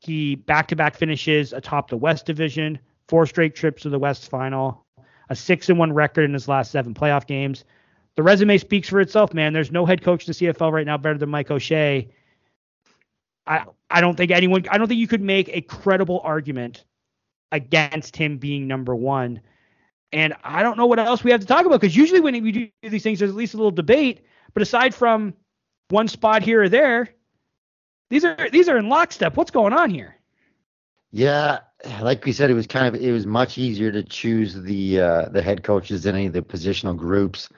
[0.06, 2.78] He back-to-back finishes atop the West Division,
[3.08, 4.86] four straight trips to the West Final,
[5.30, 7.66] a six and one record in his last seven playoff games.
[8.16, 9.52] The resume speaks for itself, man.
[9.52, 12.08] There's no head coach in the CFL right now better than Mike O'Shea.
[13.48, 16.86] I I don't think anyone I don't think you could make a credible argument
[17.52, 19.42] against him being number one.
[20.12, 22.52] And I don't know what else we have to talk about because usually when we
[22.52, 24.22] do these things, there's at least a little debate.
[24.54, 25.34] But aside from
[25.90, 27.10] one spot here or there,
[28.10, 29.36] these are these are in lockstep.
[29.38, 30.16] What's going on here?
[31.12, 31.60] Yeah,
[32.02, 35.30] like we said, it was kind of it was much easier to choose the uh,
[35.30, 37.50] the head coaches than any of the positional groups.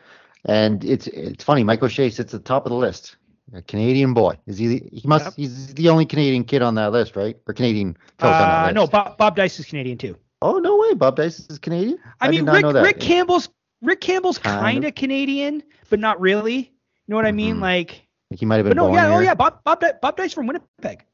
[0.45, 3.15] And it's it's funny, Michael O'Shea sits at the top of the list.
[3.53, 4.37] A Canadian boy.
[4.45, 4.89] Is he?
[4.91, 5.25] He must.
[5.25, 5.33] Yep.
[5.35, 7.37] He's the only Canadian kid on that list, right?
[7.47, 8.75] Or Canadian coach uh, on that uh, list.
[8.75, 10.17] No, Bob, Bob Dyce is Canadian too.
[10.41, 11.97] Oh no way, Bob Dyce is Canadian.
[12.19, 13.49] I, I mean, Rick, Rick Campbell's
[13.81, 16.57] Rick Campbell's kind of Canadian, but not really.
[16.57, 16.67] You
[17.07, 17.55] know what I mean?
[17.55, 17.63] Mm-hmm.
[17.63, 18.77] Like he might have been.
[18.77, 19.17] But no, yeah, here.
[19.17, 21.05] oh yeah, Bob Bob Bob Dyce from Winnipeg.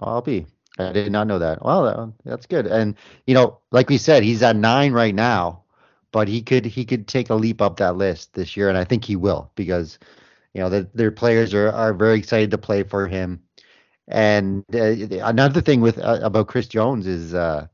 [0.00, 0.46] I'll be.
[0.78, 1.64] I did not know that.
[1.64, 2.66] Well, that, that's good.
[2.66, 2.94] And
[3.26, 5.64] you know, like we said, he's at nine right now,
[6.12, 8.84] but he could he could take a leap up that list this year, and I
[8.84, 9.98] think he will because
[10.54, 13.42] you know the, their players are are very excited to play for him.
[14.06, 17.66] And uh, another thing with uh, about Chris Jones is uh,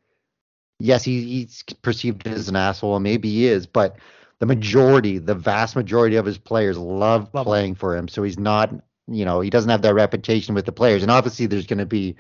[0.79, 3.97] yes, he, he's perceived as an asshole, and maybe he is, but
[4.39, 7.75] the majority, the vast majority of his players love, love playing him.
[7.77, 8.09] for him.
[8.09, 8.75] So he's not,
[9.07, 11.03] you know, he doesn't have that reputation with the players.
[11.03, 12.17] And obviously, there's going to be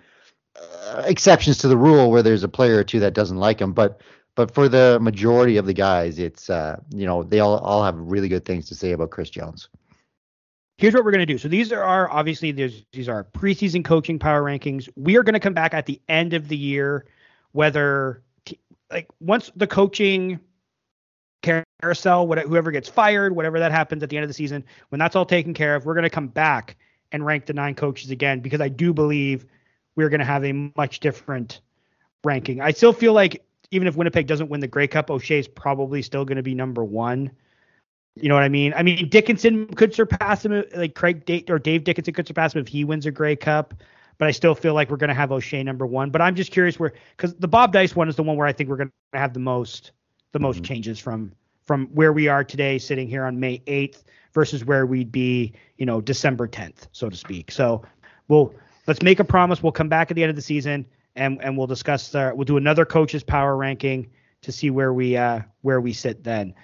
[0.56, 3.72] uh, exceptions to the rule where there's a player or two that doesn't like him,
[3.72, 4.00] but
[4.36, 7.96] but for the majority of the guys, it's uh, you know, they all all have
[7.96, 9.68] really good things to say about Chris Jones.
[10.76, 11.38] Here's what we're going to do.
[11.38, 14.88] So these are our obviously these are preseason coaching power rankings.
[14.96, 17.06] We are going to come back at the end of the year,
[17.52, 18.22] whether
[18.90, 20.40] like once the coaching
[21.80, 24.98] carousel, whatever, whoever gets fired, whatever that happens at the end of the season, when
[24.98, 26.76] that's all taken care of, we're going to come back
[27.12, 29.46] and rank the nine coaches again because I do believe
[29.96, 31.60] we're going to have a much different
[32.24, 32.60] ranking.
[32.60, 36.02] I still feel like even if Winnipeg doesn't win the Grey Cup, O'Shea is probably
[36.02, 37.30] still going to be number one.
[38.16, 38.72] You know what I mean?
[38.74, 42.60] I mean, Dickenson could surpass him, like Craig D- or Dave Dickenson could surpass him
[42.60, 43.74] if he wins a Grey Cup.
[44.18, 46.10] But I still feel like we're going to have O'Shea number one.
[46.10, 48.52] But I'm just curious where, because the Bob Dyce one is the one where I
[48.52, 49.90] think we're going to have the most,
[50.30, 50.64] the most mm-hmm.
[50.64, 51.32] changes from
[51.66, 54.04] from where we are today, sitting here on May 8th,
[54.34, 57.50] versus where we'd be, you know, December 10th, so to speak.
[57.50, 57.82] So
[58.28, 58.54] we'll
[58.86, 59.62] let's make a promise.
[59.62, 60.86] We'll come back at the end of the season
[61.16, 62.10] and and we'll discuss.
[62.10, 64.10] The, we'll do another coaches power ranking
[64.42, 66.54] to see where we uh where we sit then.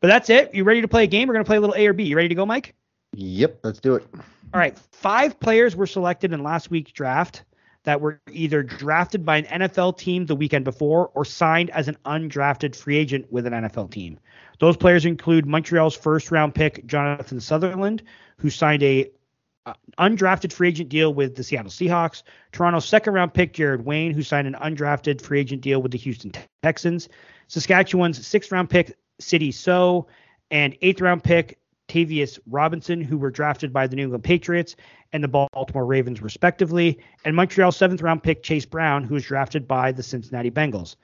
[0.00, 0.54] But that's it.
[0.54, 1.28] You ready to play a game?
[1.28, 2.04] We're gonna play a little A or B.
[2.04, 2.74] You ready to go, Mike?
[3.14, 4.06] Yep, let's do it.
[4.54, 4.78] All right.
[4.92, 7.44] Five players were selected in last week's draft
[7.86, 11.96] that were either drafted by an NFL team the weekend before or signed as an
[12.04, 14.18] undrafted free agent with an NFL team.
[14.58, 18.02] Those players include Montreal's first round pick, Jonathan Sutherland,
[18.38, 19.08] who signed a
[19.66, 22.24] uh, undrafted free agent deal with the Seattle Seahawks.
[22.50, 25.98] Toronto's second round pick, Jared Wayne, who signed an undrafted free agent deal with the
[25.98, 26.32] Houston
[26.64, 27.08] Texans.
[27.46, 30.08] Saskatchewan's sixth round pick, Sidy Sow,
[30.50, 34.76] and eighth round pick, Tavius Robinson, who were drafted by the New England Patriots
[35.12, 39.66] and the Baltimore Ravens, respectively, and Montreal's seventh round pick, Chase Brown, who was drafted
[39.66, 40.96] by the Cincinnati Bengals.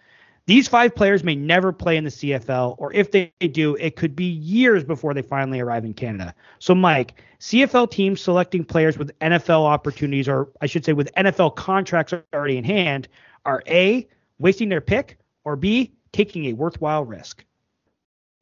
[0.47, 4.17] These five players may never play in the CFL, or if they do, it could
[4.17, 6.35] be years before they finally arrive in Canada.
[6.59, 11.55] So, Mike, CFL teams selecting players with NFL opportunities, or I should say with NFL
[11.55, 13.07] contracts already in hand,
[13.45, 14.09] are A,
[14.41, 17.45] wasting their pick, or B, taking a worthwhile risk?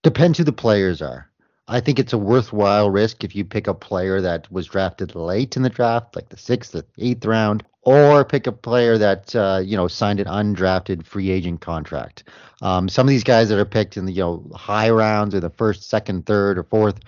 [0.02, 1.29] Depends who the players are.
[1.70, 5.56] I think it's a worthwhile risk if you pick a player that was drafted late
[5.56, 9.62] in the draft, like the sixth, the eighth round, or pick a player that uh,
[9.64, 12.24] you know signed an undrafted free agent contract.
[12.60, 15.38] Um, some of these guys that are picked in the you know high rounds or
[15.38, 16.98] the first, second, third, or fourth,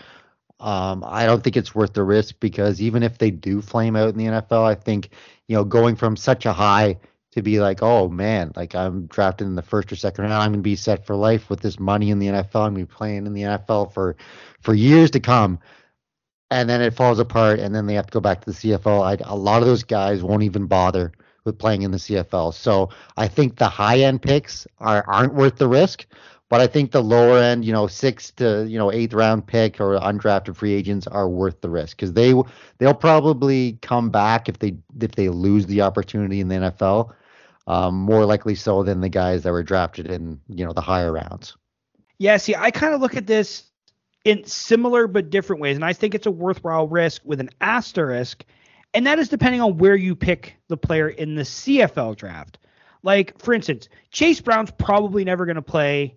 [0.61, 4.11] um, I don't think it's worth the risk because even if they do flame out
[4.11, 5.11] in the NFL, I think
[5.49, 6.99] you know going from such a high
[7.33, 10.53] to be like, oh man, like I'm drafted in the first or second round, I'm
[10.53, 12.67] gonna be set for life with this money in the NFL.
[12.67, 14.17] I'm gonna be playing in the NFL for
[14.61, 15.59] for years to come.
[16.51, 19.03] And then it falls apart, and then they have to go back to the CFL.
[19.03, 21.13] I, a lot of those guys won't even bother
[21.45, 22.53] with playing in the CFL.
[22.53, 26.07] So I think the high end picks are aren't worth the risk.
[26.51, 29.81] But I think the lower end, you know, sixth to you know eighth round pick
[29.81, 32.35] or undrafted free agents are worth the risk because they
[32.77, 37.15] they'll probably come back if they if they lose the opportunity in the NFL
[37.67, 41.13] um, more likely so than the guys that were drafted in you know the higher
[41.13, 41.57] rounds.
[42.19, 43.65] Yeah, see, I kind of look at this
[44.25, 48.45] in similar but different ways, and I think it's a worthwhile risk with an asterisk,
[48.95, 52.59] and that is depending on where you pick the player in the CFL draft.
[53.03, 56.17] Like, for instance, Chase Brown's probably never going to play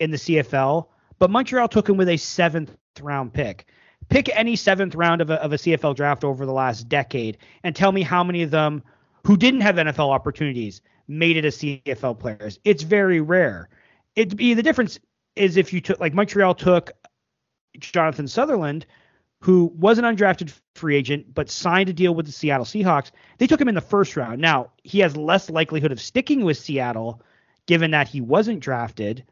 [0.00, 0.88] in the CFL,
[1.18, 3.66] but Montreal took him with a seventh round pick.
[4.08, 7.74] Pick any seventh round of a, of a CFL draft over the last decade and
[7.74, 8.82] tell me how many of them
[9.24, 12.58] who didn't have NFL opportunities made it as CFL players.
[12.64, 13.68] It's very rare.
[14.16, 14.98] It'd be the difference
[15.36, 16.92] is if you took like Montreal took
[17.78, 18.86] Jonathan Sutherland,
[19.40, 23.10] who was an undrafted free agent but signed a deal with the Seattle Seahawks.
[23.38, 24.40] They took him in the first round.
[24.40, 27.20] Now he has less likelihood of sticking with Seattle,
[27.66, 29.24] given that he wasn't drafted.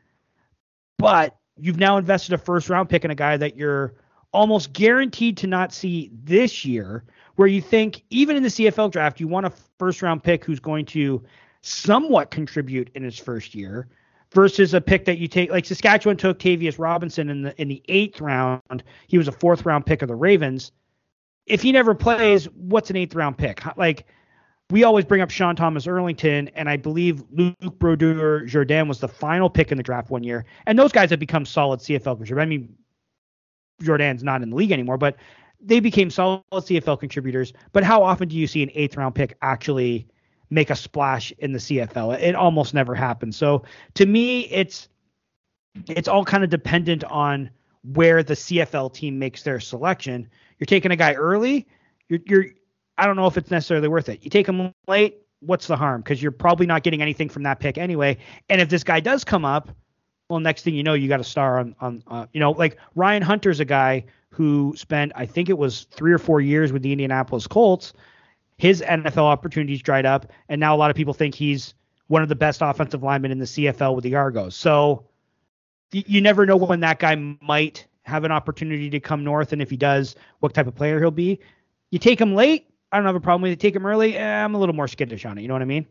[0.98, 3.94] But you've now invested a first round pick in a guy that you're
[4.32, 7.04] almost guaranteed to not see this year
[7.42, 10.60] where you think even in the CFL draft, you want a first round pick who's
[10.60, 11.20] going to
[11.62, 13.88] somewhat contribute in his first year
[14.30, 17.82] versus a pick that you take like Saskatchewan took Tavius Robinson in the in the
[17.88, 18.84] eighth round.
[19.08, 20.70] He was a fourth round pick of the Ravens.
[21.46, 23.60] If he never plays, what's an eighth round pick?
[23.76, 24.06] Like
[24.70, 29.08] we always bring up Sean Thomas Erlington, and I believe Luc Brodeur Jourdain was the
[29.08, 30.44] final pick in the draft one year.
[30.68, 32.40] And those guys have become solid CFL contributors.
[32.40, 32.72] I mean,
[33.82, 35.16] Jourdain's not in the league anymore, but
[35.62, 37.52] they became solid CFL contributors.
[37.72, 40.08] But how often do you see an eighth round pick actually
[40.50, 42.20] make a splash in the CFL?
[42.20, 43.36] It almost never happens.
[43.36, 44.88] So to me, it's
[45.88, 47.50] it's all kind of dependent on
[47.82, 50.28] where the CFL team makes their selection.
[50.58, 51.66] You're taking a guy early,
[52.08, 52.46] you're, you're
[52.98, 54.22] I don't know if it's necessarily worth it.
[54.22, 56.02] You take him late, what's the harm?
[56.02, 58.18] Because you're probably not getting anything from that pick anyway.
[58.48, 59.70] And if this guy does come up,
[60.32, 62.78] well, next thing you know, you got a star on on uh, you know like
[62.94, 66.80] Ryan Hunter's a guy who spent, I think it was three or four years with
[66.80, 67.92] the Indianapolis Colts.
[68.56, 71.74] His NFL opportunities dried up, and now a lot of people think he's
[72.06, 74.56] one of the best offensive linemen in the CFL with the Argos.
[74.56, 75.04] So
[75.92, 79.68] you never know when that guy might have an opportunity to come north, and if
[79.68, 81.40] he does, what type of player he'll be.
[81.90, 83.60] You take him late, I don't have a problem with it.
[83.60, 85.42] Take him early, eh, I'm a little more skittish on it.
[85.42, 85.86] You know what I mean?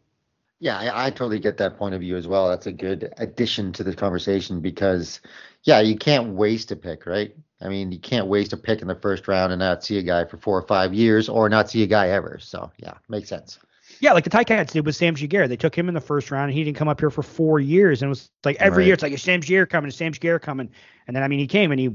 [0.62, 2.48] Yeah, I, I, totally get that point of view as well.
[2.48, 5.20] That's a good addition to the conversation because,
[5.64, 7.36] yeah, you can't waste a pick, right?
[7.60, 10.04] I mean, you can't waste a pick in the first round and not see a
[10.04, 12.38] guy for four or five years or not see a guy ever.
[12.40, 13.58] So, yeah, makes sense.
[14.02, 15.50] Yeah, like the Ticats did with Sam Giguère.
[15.50, 17.60] They took him in the first round, and he didn't come up here for four
[17.60, 18.04] years.
[18.04, 18.86] And it was like every Right.
[18.86, 19.90] year, it's like, is Sam Giguère coming?
[19.90, 20.70] Is Sam Giguère coming?
[21.08, 21.90] And then, I mean, he came and he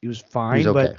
[0.00, 0.94] he was fine, He's okay.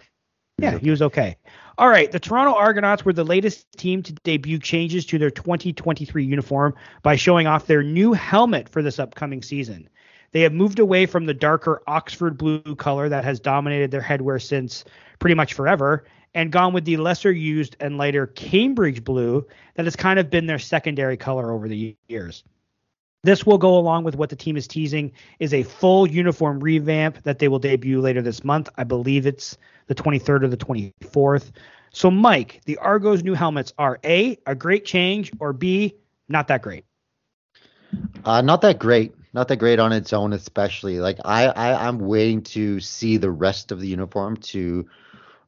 [0.62, 1.38] Yeah, he was okay.
[1.78, 6.26] All right, the Toronto Argonauts were the latest team to debut changes to their 2023
[6.26, 9.90] uniform by showing off their new helmet for this upcoming season.
[10.32, 14.42] They have moved away from the darker Oxford blue color that has dominated their headwear
[14.42, 14.84] since
[15.20, 19.96] pretty much forever and gone with the lesser used and lighter Cambridge blue that has
[19.96, 22.44] kind of been their secondary color over the years.
[23.24, 27.22] This will go along with what the team is teasing is a full uniform revamp
[27.24, 28.70] that they will debut later this month.
[28.78, 29.58] I believe it's
[29.88, 31.52] the 23rd or the 24th.
[31.92, 35.96] So, Mike, the Argos new helmets are A, a great change, or B,
[36.30, 36.86] not that great.
[38.24, 39.14] Uh, not that great.
[39.34, 41.00] Not that great on its own, especially.
[41.00, 44.88] Like I, I, I'm waiting to see the rest of the uniform to,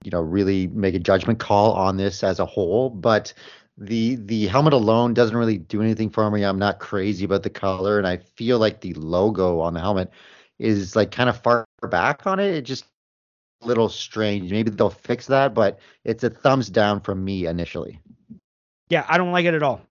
[0.04, 2.90] you know, really make a judgment call on this as a whole.
[2.90, 3.34] But
[3.78, 6.44] the the helmet alone doesn't really do anything for me.
[6.44, 10.12] I'm not crazy about the color, and I feel like the logo on the helmet
[10.60, 12.54] is like kind of far back on it.
[12.54, 12.86] It just
[13.62, 14.52] a little strange.
[14.52, 18.00] Maybe they'll fix that, but it's a thumbs down from me initially.
[18.90, 19.82] Yeah, I don't like it at all.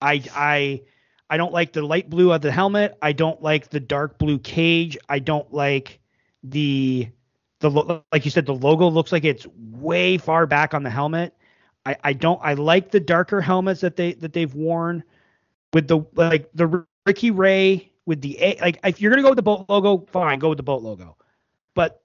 [0.00, 0.82] I I
[1.28, 2.96] I don't like the light blue of the helmet.
[3.02, 4.96] I don't like the dark blue cage.
[5.08, 6.00] I don't like
[6.42, 7.08] the
[7.60, 11.34] the like you said the logo looks like it's way far back on the helmet.
[11.86, 15.04] I I don't I like the darker helmets that they that they've worn
[15.72, 19.36] with the like the Ricky Ray with the A like if you're gonna go with
[19.36, 21.16] the boat logo, fine, go with the boat logo.
[21.74, 22.02] But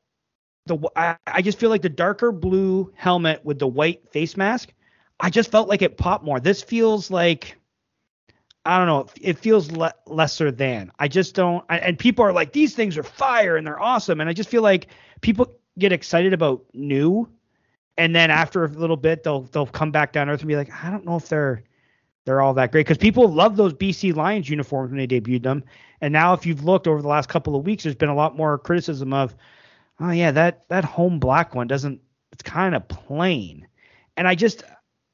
[0.67, 4.71] the I, I just feel like the darker blue helmet with the white face mask,
[5.19, 6.39] I just felt like it popped more.
[6.39, 7.57] This feels like
[8.63, 9.07] I don't know.
[9.19, 10.91] It feels le- lesser than.
[10.99, 11.65] I just don't.
[11.69, 14.21] I, and people are like, these things are fire and they're awesome.
[14.21, 14.87] And I just feel like
[15.21, 17.27] people get excited about new,
[17.97, 20.71] and then after a little bit, they'll they'll come back down earth and be like,
[20.83, 21.63] I don't know if they're
[22.25, 25.63] they're all that great because people love those BC Lions uniforms when they debuted them.
[26.01, 28.37] And now, if you've looked over the last couple of weeks, there's been a lot
[28.37, 29.35] more criticism of,
[29.99, 32.01] oh yeah, that that home black one doesn't.
[32.31, 33.67] It's kind of plain.
[34.17, 34.63] And I just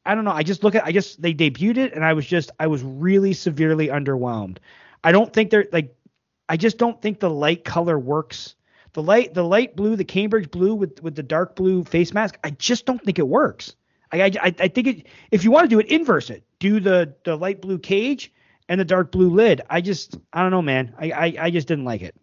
[0.06, 0.32] I don't know.
[0.32, 2.84] I just look at I just they debuted it and I was just I was
[2.84, 4.58] really severely underwhelmed.
[5.04, 5.96] I don't think they're like
[6.50, 8.56] I just don't think the light color works.
[8.94, 12.38] The light the light blue, the Cambridge blue with with the dark blue face mask,
[12.44, 13.76] I just don't think it works.
[14.12, 16.44] I I, I think it if you want to do it, inverse it.
[16.60, 18.32] Do the the light blue cage
[18.70, 19.62] and the dark blue lid.
[19.70, 20.94] I just I don't know, man.
[20.98, 22.16] I I, I just didn't like it.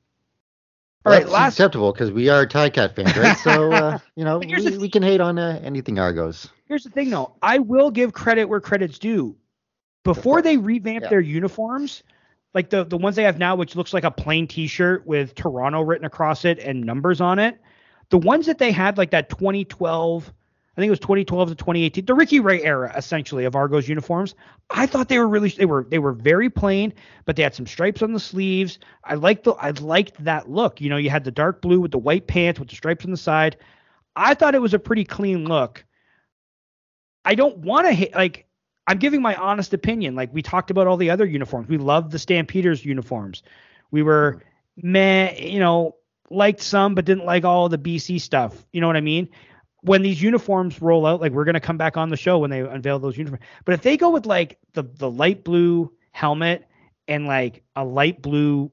[1.04, 3.36] All Well, right, that's last acceptable because we are Cat fans, right?
[3.36, 6.48] So uh, you know But here's the we, we can hate on uh, anything Argos.
[6.66, 7.34] here's the thing though.
[7.42, 9.36] I will give credit where credit's due.
[10.04, 11.10] Before they revamped Yeah.
[11.10, 12.02] their uniforms,
[12.54, 15.82] like the the ones they have now, which looks like a plain T-shirt with Toronto
[15.82, 17.60] written across it and numbers on it,
[18.10, 20.32] the ones that they had like that 2012,
[20.76, 24.34] I think it was 2012 to 2018, the Ricky Ray era essentially of Argos uniforms.
[24.70, 26.92] I thought they were really they were they were very plain,
[27.24, 28.78] but they had some stripes on the sleeves.
[29.04, 30.80] I liked the I liked that look.
[30.80, 33.10] You know, you had the dark blue with the white pants with the stripes on
[33.10, 33.56] the side.
[34.16, 35.84] I thought it was a pretty clean look.
[37.24, 38.46] I don't want to hit like
[38.86, 40.14] I'm giving my honest opinion.
[40.14, 41.68] Like we talked about all the other uniforms.
[41.68, 43.42] We loved the Stampeders uniforms.
[43.90, 44.42] We were
[44.78, 44.92] mm-hmm.
[44.92, 45.96] meh, you know,
[46.30, 48.64] liked some but didn't like all the BC stuff.
[48.72, 49.28] You know what I mean?
[49.82, 52.60] When these uniforms roll out, like we're gonna come back on the show when they
[52.60, 53.44] unveil those uniforms.
[53.64, 56.66] But if they go with like the the light blue helmet
[57.06, 58.70] and like a light blue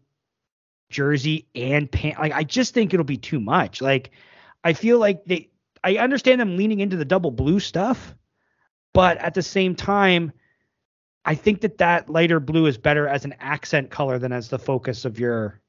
[0.89, 3.81] jersey and pant, like I just think it'll be too much.
[3.81, 4.11] Like
[4.63, 5.49] I feel like they
[5.83, 8.15] I understand them leaning into the double blue stuff,
[8.93, 10.31] but at the same time,
[11.25, 14.59] I think that that lighter blue is better as an accent color than as the
[14.59, 15.59] focus of your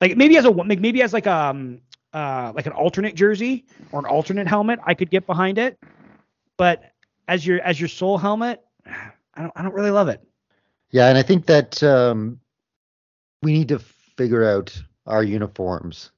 [0.00, 1.80] like maybe as a maybe as like um
[2.12, 5.78] uh like an alternate jersey or an alternate helmet I could get behind it,
[6.56, 6.92] but
[7.28, 10.26] as your as your sole helmet, I don't I don't really love it.
[10.90, 12.40] Yeah, and I think that um,
[13.42, 16.12] we need to figure out our uniforms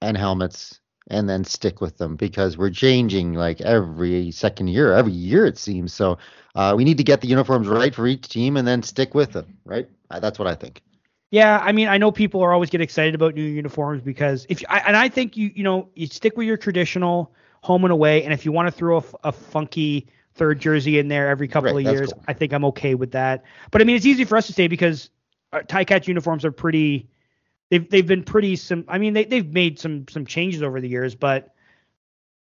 [0.00, 5.12] and helmets and then stick with them because we're changing like every second year, every
[5.12, 5.92] year it seems.
[5.92, 6.18] So
[6.54, 9.32] uh, we need to get the uniforms right for each team and then stick with
[9.32, 9.88] them, right?
[10.10, 10.82] Uh, that's what I think.
[11.30, 14.62] Yeah, I mean, I know people are always get excited about new uniforms because if
[14.68, 17.32] I, and I think you you know you stick with your traditional
[17.62, 21.28] home and away, and if you want to throw a funky third jersey in there
[21.28, 22.22] every couple Right, of years, cool.
[22.28, 23.44] I think I'm okay with that.
[23.70, 25.08] But I mean, it's easy for us to say because
[25.52, 27.08] uh, Cats uniforms are pretty.
[27.72, 28.84] They've they've been pretty some.
[28.86, 31.54] I mean, they they've made some some changes over the years, but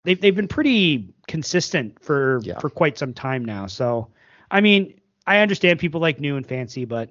[0.04, 2.60] they've they've been pretty consistent for Yeah.
[2.60, 3.66] for quite some time now.
[3.66, 4.10] So,
[4.52, 7.10] I mean, I understand people like new and fancy, but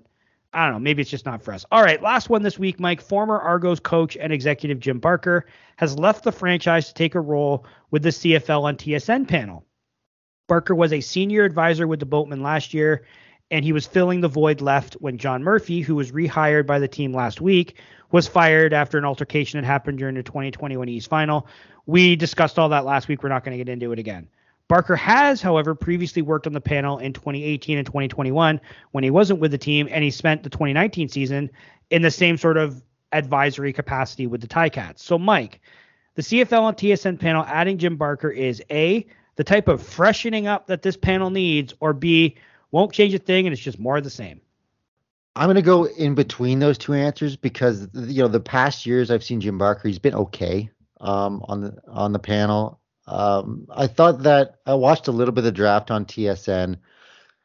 [0.52, 0.78] I don't know.
[0.78, 1.64] Maybe it's just not for us.
[1.72, 3.00] All right, last one this week, Mike.
[3.00, 5.46] Former Argos coach and executive Jim Barker
[5.78, 9.66] has left the franchise to take a role with the CFL on TSN panel.
[10.46, 13.06] Barker was a senior advisor with the Boatmen last year,
[13.50, 16.88] and he was filling the void left when John Murphy, who was rehired by the
[16.88, 17.76] team last week,
[18.10, 21.46] was fired after an altercation that happened during the 2021 East Final.
[21.86, 23.22] We discussed all that last week.
[23.22, 24.28] We're not going to get into it again.
[24.68, 28.60] Barker has, however, previously worked on the panel in 2018 and 2021
[28.92, 31.50] when he wasn't with the team, and he spent the 2019 season
[31.90, 32.82] in the same sort of
[33.12, 35.00] advisory capacity with the Ticats.
[35.00, 35.60] So, Mike,
[36.14, 40.66] the CFL and TSN panel adding Jim Barker is A, the type of freshening up
[40.68, 42.36] that this panel needs, or B,
[42.74, 44.40] won't change a thing and it's just more of the same.
[45.36, 49.24] I'm gonna go in between those two answers because you know the past years I've
[49.24, 50.70] seen Jim Barker, he's been okay
[51.00, 52.80] um, on the on the panel.
[53.06, 56.76] Um, I thought that I watched a little bit of the draft on TSN,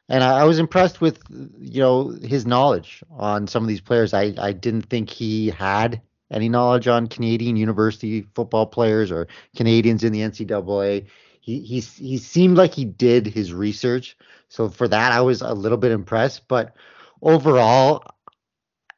[0.08, 4.14] and I, I, was impressed with you know his knowledge on some of these players.
[4.14, 6.02] I I didn't think he had
[6.32, 11.08] any knowledge on Canadian university football players or Canadians in the NCAA.
[11.50, 14.16] He he he seemed like he did his research,
[14.50, 16.48] so for that I was a little bit impressed.
[16.48, 16.76] But
[17.24, 18.04] overall,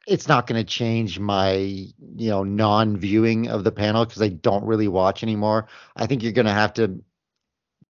[0.06, 4.66] it's not going to change my you know non-viewing of the panel because I don't
[4.66, 5.68] really watch anymore.
[5.96, 7.02] I think you're going to have to.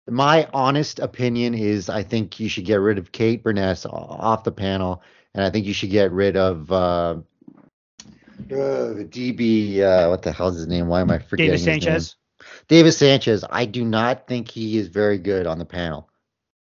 [0.08, 4.52] My honest opinion is I think you should get rid of Kate Beirness off the
[4.52, 5.02] panel,
[5.34, 7.16] and I think you should get rid of uh, uh,
[8.48, 9.80] the DB.
[9.80, 10.88] Uh, what the hell is his name?
[10.88, 11.54] Why am I forgetting?
[11.54, 12.16] Davis Sanchez.
[12.72, 13.44] Davis Sanchez.
[13.50, 16.08] I do not think he is very good on the panel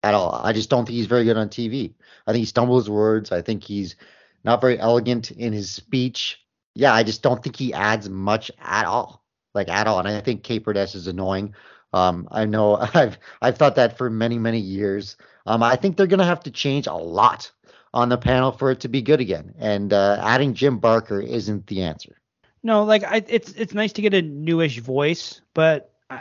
[0.03, 0.39] at all.
[0.45, 1.95] I just don't think he's very good on TV.
[2.27, 3.33] I think he stumbles words.
[3.33, 3.97] I think he's
[4.45, 6.45] not very elegant in his speech.
[6.75, 9.25] Yeah, I just don't think he adds much at all,
[9.55, 9.99] like at all.
[9.99, 11.55] And I think Kate Beirness is annoying.
[11.95, 15.17] Um, I know I've I've thought that for many many years.
[15.47, 17.51] Um, I think they're gonna have to change a lot
[17.95, 19.55] on the panel for it to be good again.
[19.59, 22.21] And uh, adding Jim Barker isn't the answer.
[22.63, 26.21] No, like I, it's it's nice to get a newish voice, but I,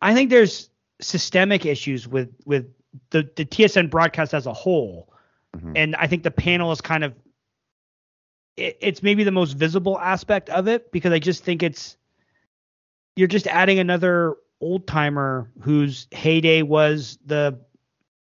[0.00, 0.70] I think there's
[1.00, 2.72] systemic issues with with
[3.10, 5.08] the the TSN broadcast as a whole
[5.56, 5.72] Mm-hmm.
[5.76, 7.14] And I think the panel is kind of
[8.56, 11.96] it, it's maybe the most visible aspect of it because I just think it's
[13.16, 17.58] you're just adding another old timer whose heyday was the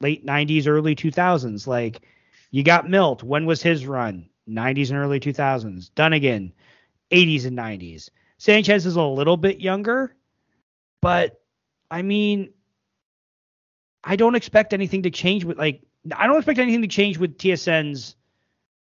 [0.00, 1.66] late 90s, early 2000s.
[1.66, 2.02] Like
[2.50, 3.22] you got Milt.
[3.22, 4.28] When was his run?
[4.48, 5.90] 90s and early 2000s.
[5.94, 6.52] Dunigan,
[7.10, 8.10] 80s and 90s.
[8.44, 10.14] Sanchez is a little bit younger,
[11.00, 11.40] but
[11.90, 12.50] I mean,
[14.04, 15.80] I don't expect anything to change with like
[16.14, 18.16] I don't expect anything to change with TSN's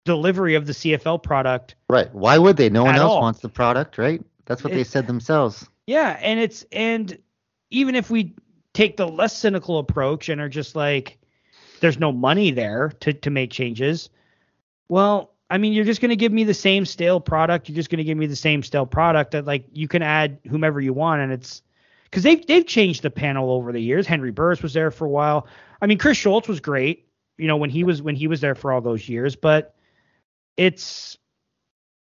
[0.06, 1.76] delivery of the CFL product.
[1.90, 2.10] Right.
[2.16, 2.70] Why would they?
[2.70, 3.20] No one else all.
[3.20, 4.24] wants the product, right?
[4.46, 5.68] That's what it, they said themselves.
[5.88, 7.18] Yeah, and it's and
[7.70, 8.36] even if we
[8.72, 11.18] take the less cynical approach and are just like
[11.82, 14.10] there's no money there to to make changes,
[14.88, 17.68] well, I mean, you're just going to give me the same stale product.
[17.68, 20.38] You're just going to give me the same stale product that like you can add
[20.48, 21.62] whomever you want, and it's
[22.04, 24.06] because they've they've changed the panel over the years.
[24.06, 25.48] Henry Burris was there for a while.
[25.82, 28.54] I mean, Chris Schultz was great you know, when he was when he was there
[28.54, 29.74] for all those years, but
[30.58, 31.18] it's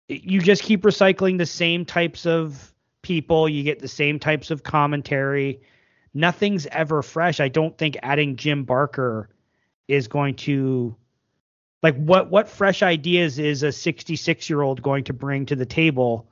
[0.08, 2.72] you just keep recycling the same types of
[3.02, 5.60] people, you get the same types of commentary.
[6.14, 7.38] Nothing's ever fresh.
[7.38, 9.28] I don't think adding Jim Barker
[9.88, 10.96] is going to
[11.82, 15.66] like what what fresh ideas is a 66 year old going to bring to the
[15.66, 16.28] table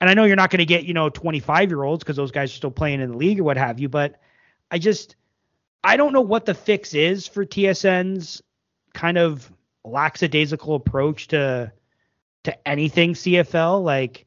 [0.00, 2.30] and i know you're not going to get you know 25 year olds because those
[2.30, 4.20] guys are still playing in the league or what have you but
[4.70, 5.16] i just
[5.82, 8.42] I don't know what the fix is for TSN's
[8.92, 9.50] kind of
[9.84, 11.72] lackadaisical approach to
[12.44, 13.82] to anything CFL.
[13.82, 14.26] Like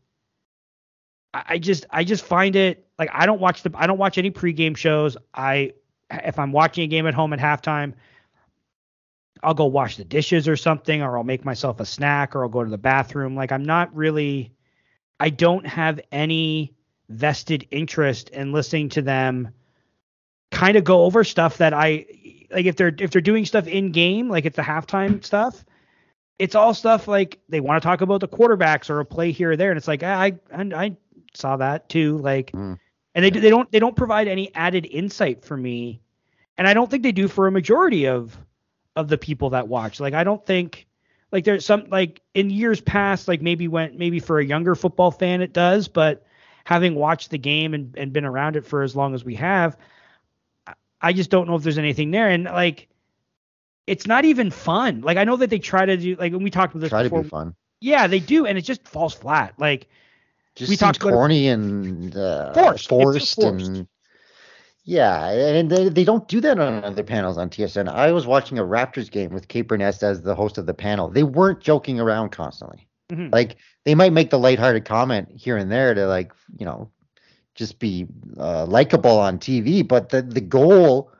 [1.33, 4.31] I just I just find it like I don't watch the I don't watch any
[4.31, 5.15] pregame shows.
[5.33, 5.73] I
[6.09, 7.93] if I'm watching a game at home at halftime,
[9.43, 12.49] I'll go wash the dishes or something, or I'll make myself a snack, or I'll
[12.49, 13.35] go to the bathroom.
[13.35, 14.53] Like I'm not really
[15.19, 16.73] I don't have any
[17.09, 19.49] vested interest in listening to them
[20.51, 22.05] kind of go over stuff that I
[22.51, 25.65] like if they're if they're doing stuff in game, like it's the halftime stuff.
[26.39, 29.51] It's all stuff like they want to talk about the quarterbacks or a play here
[29.51, 30.97] or there, and it's like I I, I
[31.33, 32.77] saw that too, like, mm.
[33.15, 36.01] and they they don't they don't provide any added insight for me,
[36.57, 38.37] and I don't think they do for a majority of
[38.95, 39.99] of the people that watch.
[39.99, 40.87] Like I don't think
[41.31, 45.11] like there's some like in years past, like maybe when maybe for a younger football
[45.11, 46.25] fan it does, but
[46.65, 49.77] having watched the game and, and been around it for as long as we have,
[51.01, 52.29] I just don't know if there's anything there.
[52.29, 52.87] And like,
[53.85, 55.01] it's not even fun.
[55.01, 57.03] Like I know that they try to do like when we talked about this try
[57.03, 57.19] before.
[57.19, 57.55] to be fun.
[57.81, 59.55] Yeah, they do, and it just falls flat.
[59.57, 59.87] Like
[60.55, 63.65] just we talked corny about, and uh, forced, forced, forced.
[63.67, 63.87] and
[64.85, 67.87] yeah, and they, they don't do that on other panels on TSN.
[67.87, 71.09] I was watching a Raptors game with Kate Beirness as the host of the panel.
[71.09, 72.87] They weren't joking around constantly.
[73.09, 73.29] Mm-hmm.
[73.31, 73.55] Like
[73.85, 76.89] they might make the lighthearted comment here and there to like you know
[77.55, 78.07] just be
[78.37, 79.87] uh, likable on TV.
[79.87, 81.11] But the the goal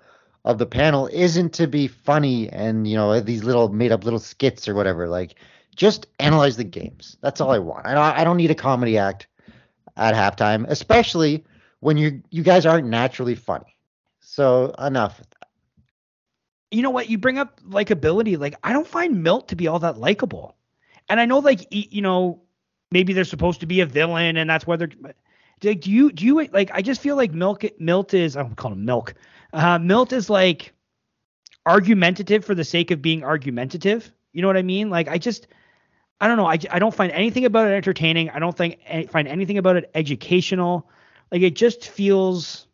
[0.44, 4.19] of the panel isn't to be funny and you know these little made up little
[4.19, 5.07] skits or whatever.
[5.07, 5.35] Like
[5.73, 7.18] just analyze the games.
[7.22, 7.85] That's all I want.
[7.85, 9.27] I I don't need a comedy act
[9.95, 11.45] at halftime, especially
[11.84, 13.76] when you you guys aren't naturally funny.
[14.19, 15.22] So enough.
[16.72, 17.10] You know what?
[17.10, 18.39] You bring up likability.
[18.39, 20.55] Like I don't find Milt to be all that likable.
[21.10, 22.41] And I know like you know
[22.91, 24.89] maybe they're supposed to be a villain and that's why they're
[25.60, 28.85] do you do you like I just feel like Milk Milt is I'm calling him
[28.85, 29.14] Milk.
[29.53, 30.73] Uh, Milt is like
[31.65, 34.11] argumentative for the sake of being argumentative.
[34.34, 34.89] You know what I mean?
[34.89, 35.47] Like I just
[36.19, 36.45] I don't know.
[36.45, 38.30] I, I don't find anything about it entertaining.
[38.30, 38.80] I don't think
[39.10, 40.89] find anything about it educational.
[41.34, 42.68] Like it just feels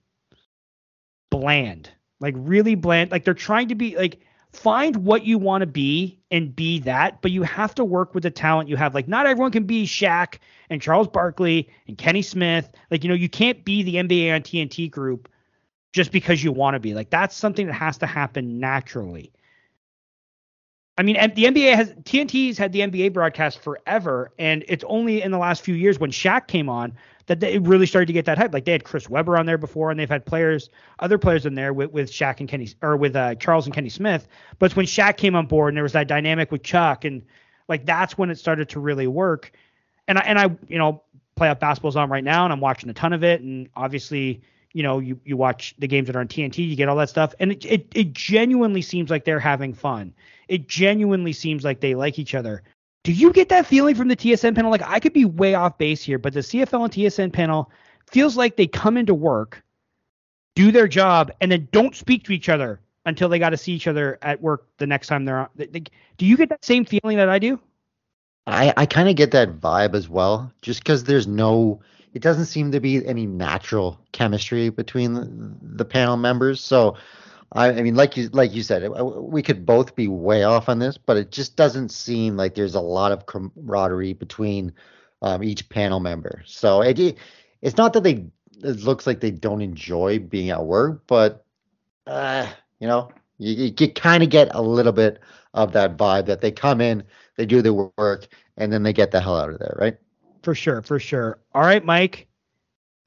[1.31, 1.90] bland.
[2.19, 3.10] Like really bland.
[3.10, 4.19] Like they're trying to be like
[4.52, 8.23] find what you want to be and be that, but you have to work with
[8.23, 8.94] the talent you have.
[8.94, 12.69] Like not everyone can be Shaq and Charles Barkley and Kenny Smith.
[12.91, 15.30] Like you know, you can't be the NBA on TNT group
[15.94, 16.94] just because you want to be.
[16.94, 19.31] Like that's something that has to happen naturally.
[20.98, 25.31] I mean, the NBA has TNT's had the NBA broadcast forever, and it's only in
[25.31, 26.94] the last few years when Shaq came on
[27.30, 28.52] that they really started to get that hype.
[28.52, 31.54] Like they had Chris Webber on there before, and they've had players, other players in
[31.54, 34.28] there with, with Shaq and Kenny, or with uh, Charles and Kenny Smith.
[34.58, 37.22] But it's when Shaq came on board, and there was that dynamic with Chuck, and
[37.68, 39.52] like that's when it started to really work.
[40.08, 41.04] And I and I, you know,
[41.38, 44.42] playoff basketball's on right now, and I'm watching a ton of it, and obviously
[44.74, 47.10] you know, you, you watch the games that are on TNT, you get all that
[47.10, 47.34] stuff.
[47.40, 50.14] And it, it, it genuinely seems like they're having fun.
[50.48, 52.62] It genuinely seems like they like each other.
[53.04, 54.72] Do you get that feeling from the TSN panel?
[54.72, 57.72] Like I could be way off base here, but the CFL and TSN panel
[58.08, 59.64] feels like they come into work,
[60.56, 63.72] do their job, and then don't speak to each other until they got to see
[63.72, 65.50] each other at work the next time they're on.
[65.58, 67.60] Do you get that same feeling that I do?
[68.46, 71.82] I, I kind of get that vibe as well, just because there's no
[72.14, 75.30] it doesn't seem to be any natural chemistry between the,
[75.62, 76.62] the panel members.
[76.62, 76.98] So,
[77.52, 80.80] I, I, mean, like you like you said, we could both be way off on
[80.80, 84.72] this, but it just doesn't seem like there's a lot of camaraderie between
[85.22, 86.44] um, each panel member.
[86.46, 87.18] So it
[87.62, 88.28] it's not that they
[88.64, 91.46] it looks like they don't enjoy being at work, but
[92.06, 92.48] uh,
[92.80, 95.20] you know, you, you kind of get a little bit
[95.54, 97.04] of that vibe that they come in,
[97.36, 98.28] they do their work,
[98.58, 99.98] and then they get the hell out of there, right?
[100.44, 101.40] For sure, for sure.
[101.54, 102.28] All right, Mike.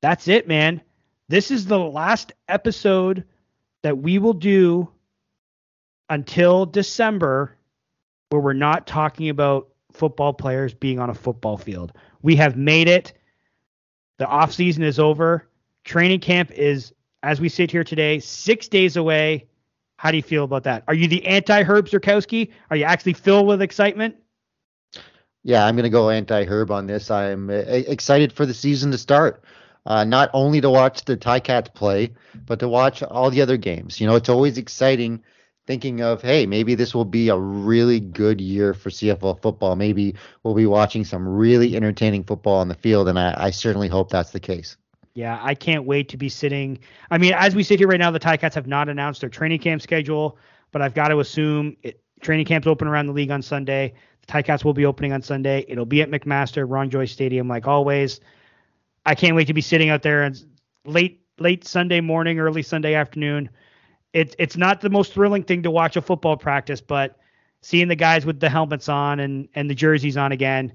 [0.01, 0.81] That's it, man.
[1.29, 3.25] This is the last episode
[3.83, 4.89] that we will do
[6.09, 7.57] until December
[8.31, 11.93] where we're not talking about football players being on a football field.
[12.23, 13.13] We have made it.
[14.19, 15.49] The off season is over.
[15.85, 19.47] Training camp is, as we sit here today, six days away.
[19.97, 20.83] How do you feel about that?
[20.89, 22.51] Are you the anti Herb Zurkowsky?
[22.71, 24.17] Are you actually filled with excitement?
[25.45, 27.11] Yeah, I'm going to go anti Herb on this.
[27.11, 29.45] I'm uh, excited for the season to start.
[29.85, 32.13] Uh, not only to watch the Ticats play,
[32.47, 34.01] but to watch all the other games.
[34.01, 35.23] You know, it's always exciting
[35.67, 39.77] thinking of, hey, maybe this will be a really good year for CFL football.
[39.77, 43.89] Maybe we'll be watching some really entertaining football on the field, and I, I certainly
[43.89, 44.77] hope that's the case.
[45.15, 46.79] Yeah, I can't wait to be sitting.
[47.11, 49.61] I mean, as we sit here right now, the Ticats have not announced their training
[49.61, 50.39] camp schedule,
[50.71, 53.93] but I've got to assume it, training camps open around the league on Sunday.
[54.27, 55.67] The Ticats will be opening on Sunday.
[55.69, 58.21] It'll be at McMaster, Ron Joyce Stadium, like always.
[59.05, 60.43] I can't wait to be sitting out there and
[60.85, 63.51] late late Sunday morning, early Sunday afternoon.
[64.13, 67.19] It's it's not the most thrilling thing to watch a football practice, but
[67.63, 70.73] seeing the guys with the helmets on and and the jerseys on again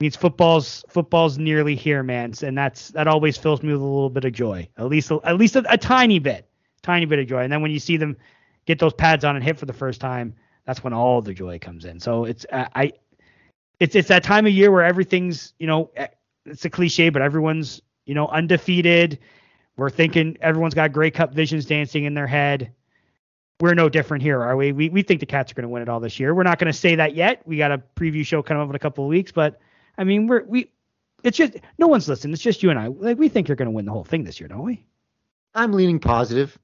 [0.00, 2.32] means football's football's nearly here, man.
[2.42, 5.36] And that's that always fills me with a little bit of joy, at least at
[5.36, 6.48] least a, a tiny bit,
[6.82, 7.42] tiny bit of joy.
[7.42, 8.16] And then when you see them
[8.66, 10.34] get those pads on and hit for the first time,
[10.64, 12.00] that's when all the joy comes in.
[12.00, 12.92] So it's I
[13.78, 15.90] it's it's that time of year where everything's you know
[16.46, 19.18] it's a cliche, but everyone's you know undefeated.
[19.76, 22.72] We're thinking everyone's got Grey Cup visions dancing in their head.
[23.60, 24.72] We're no different here, are we?
[24.72, 26.34] We we think the Cats are going to win it all this year.
[26.34, 27.42] We're not going to say that yet.
[27.46, 29.60] We got a preview show coming up in a couple of weeks, but
[29.98, 30.70] I mean we're we.
[31.22, 32.32] It's just no one's listening.
[32.32, 32.86] It's just you and I.
[32.86, 34.84] Like we think you're going to win the whole thing this year, don't we?
[35.54, 36.58] I'm leaning positive.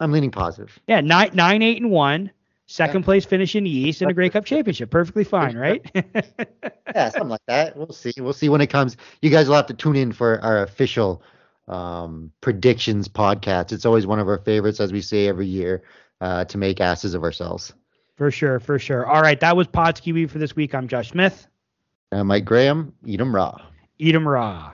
[0.00, 0.78] I'm leaning positive.
[0.86, 2.30] Yeah, nine nine eight and one
[2.72, 4.90] second place finish in the East and a Grey Cup championship.
[4.90, 5.84] Perfectly fine, right?
[5.94, 7.76] yeah, something like that.
[7.76, 8.12] We'll see.
[8.18, 8.96] We'll see when it comes.
[9.20, 11.22] You guys will have to tune in for our official
[11.68, 13.72] um, predictions podcast.
[13.72, 15.82] It's always one of our favorites, as we say every year,
[16.20, 17.72] uh, to make asses of ourselves.
[18.16, 19.06] For sure, for sure.
[19.06, 20.74] All right, that was Podski Week for this week.
[20.74, 21.46] I'm Josh Smith.
[22.10, 22.92] I'm Mike Graham.
[23.06, 23.56] Eat 'em raw.
[23.98, 24.72] Eat 'em raw.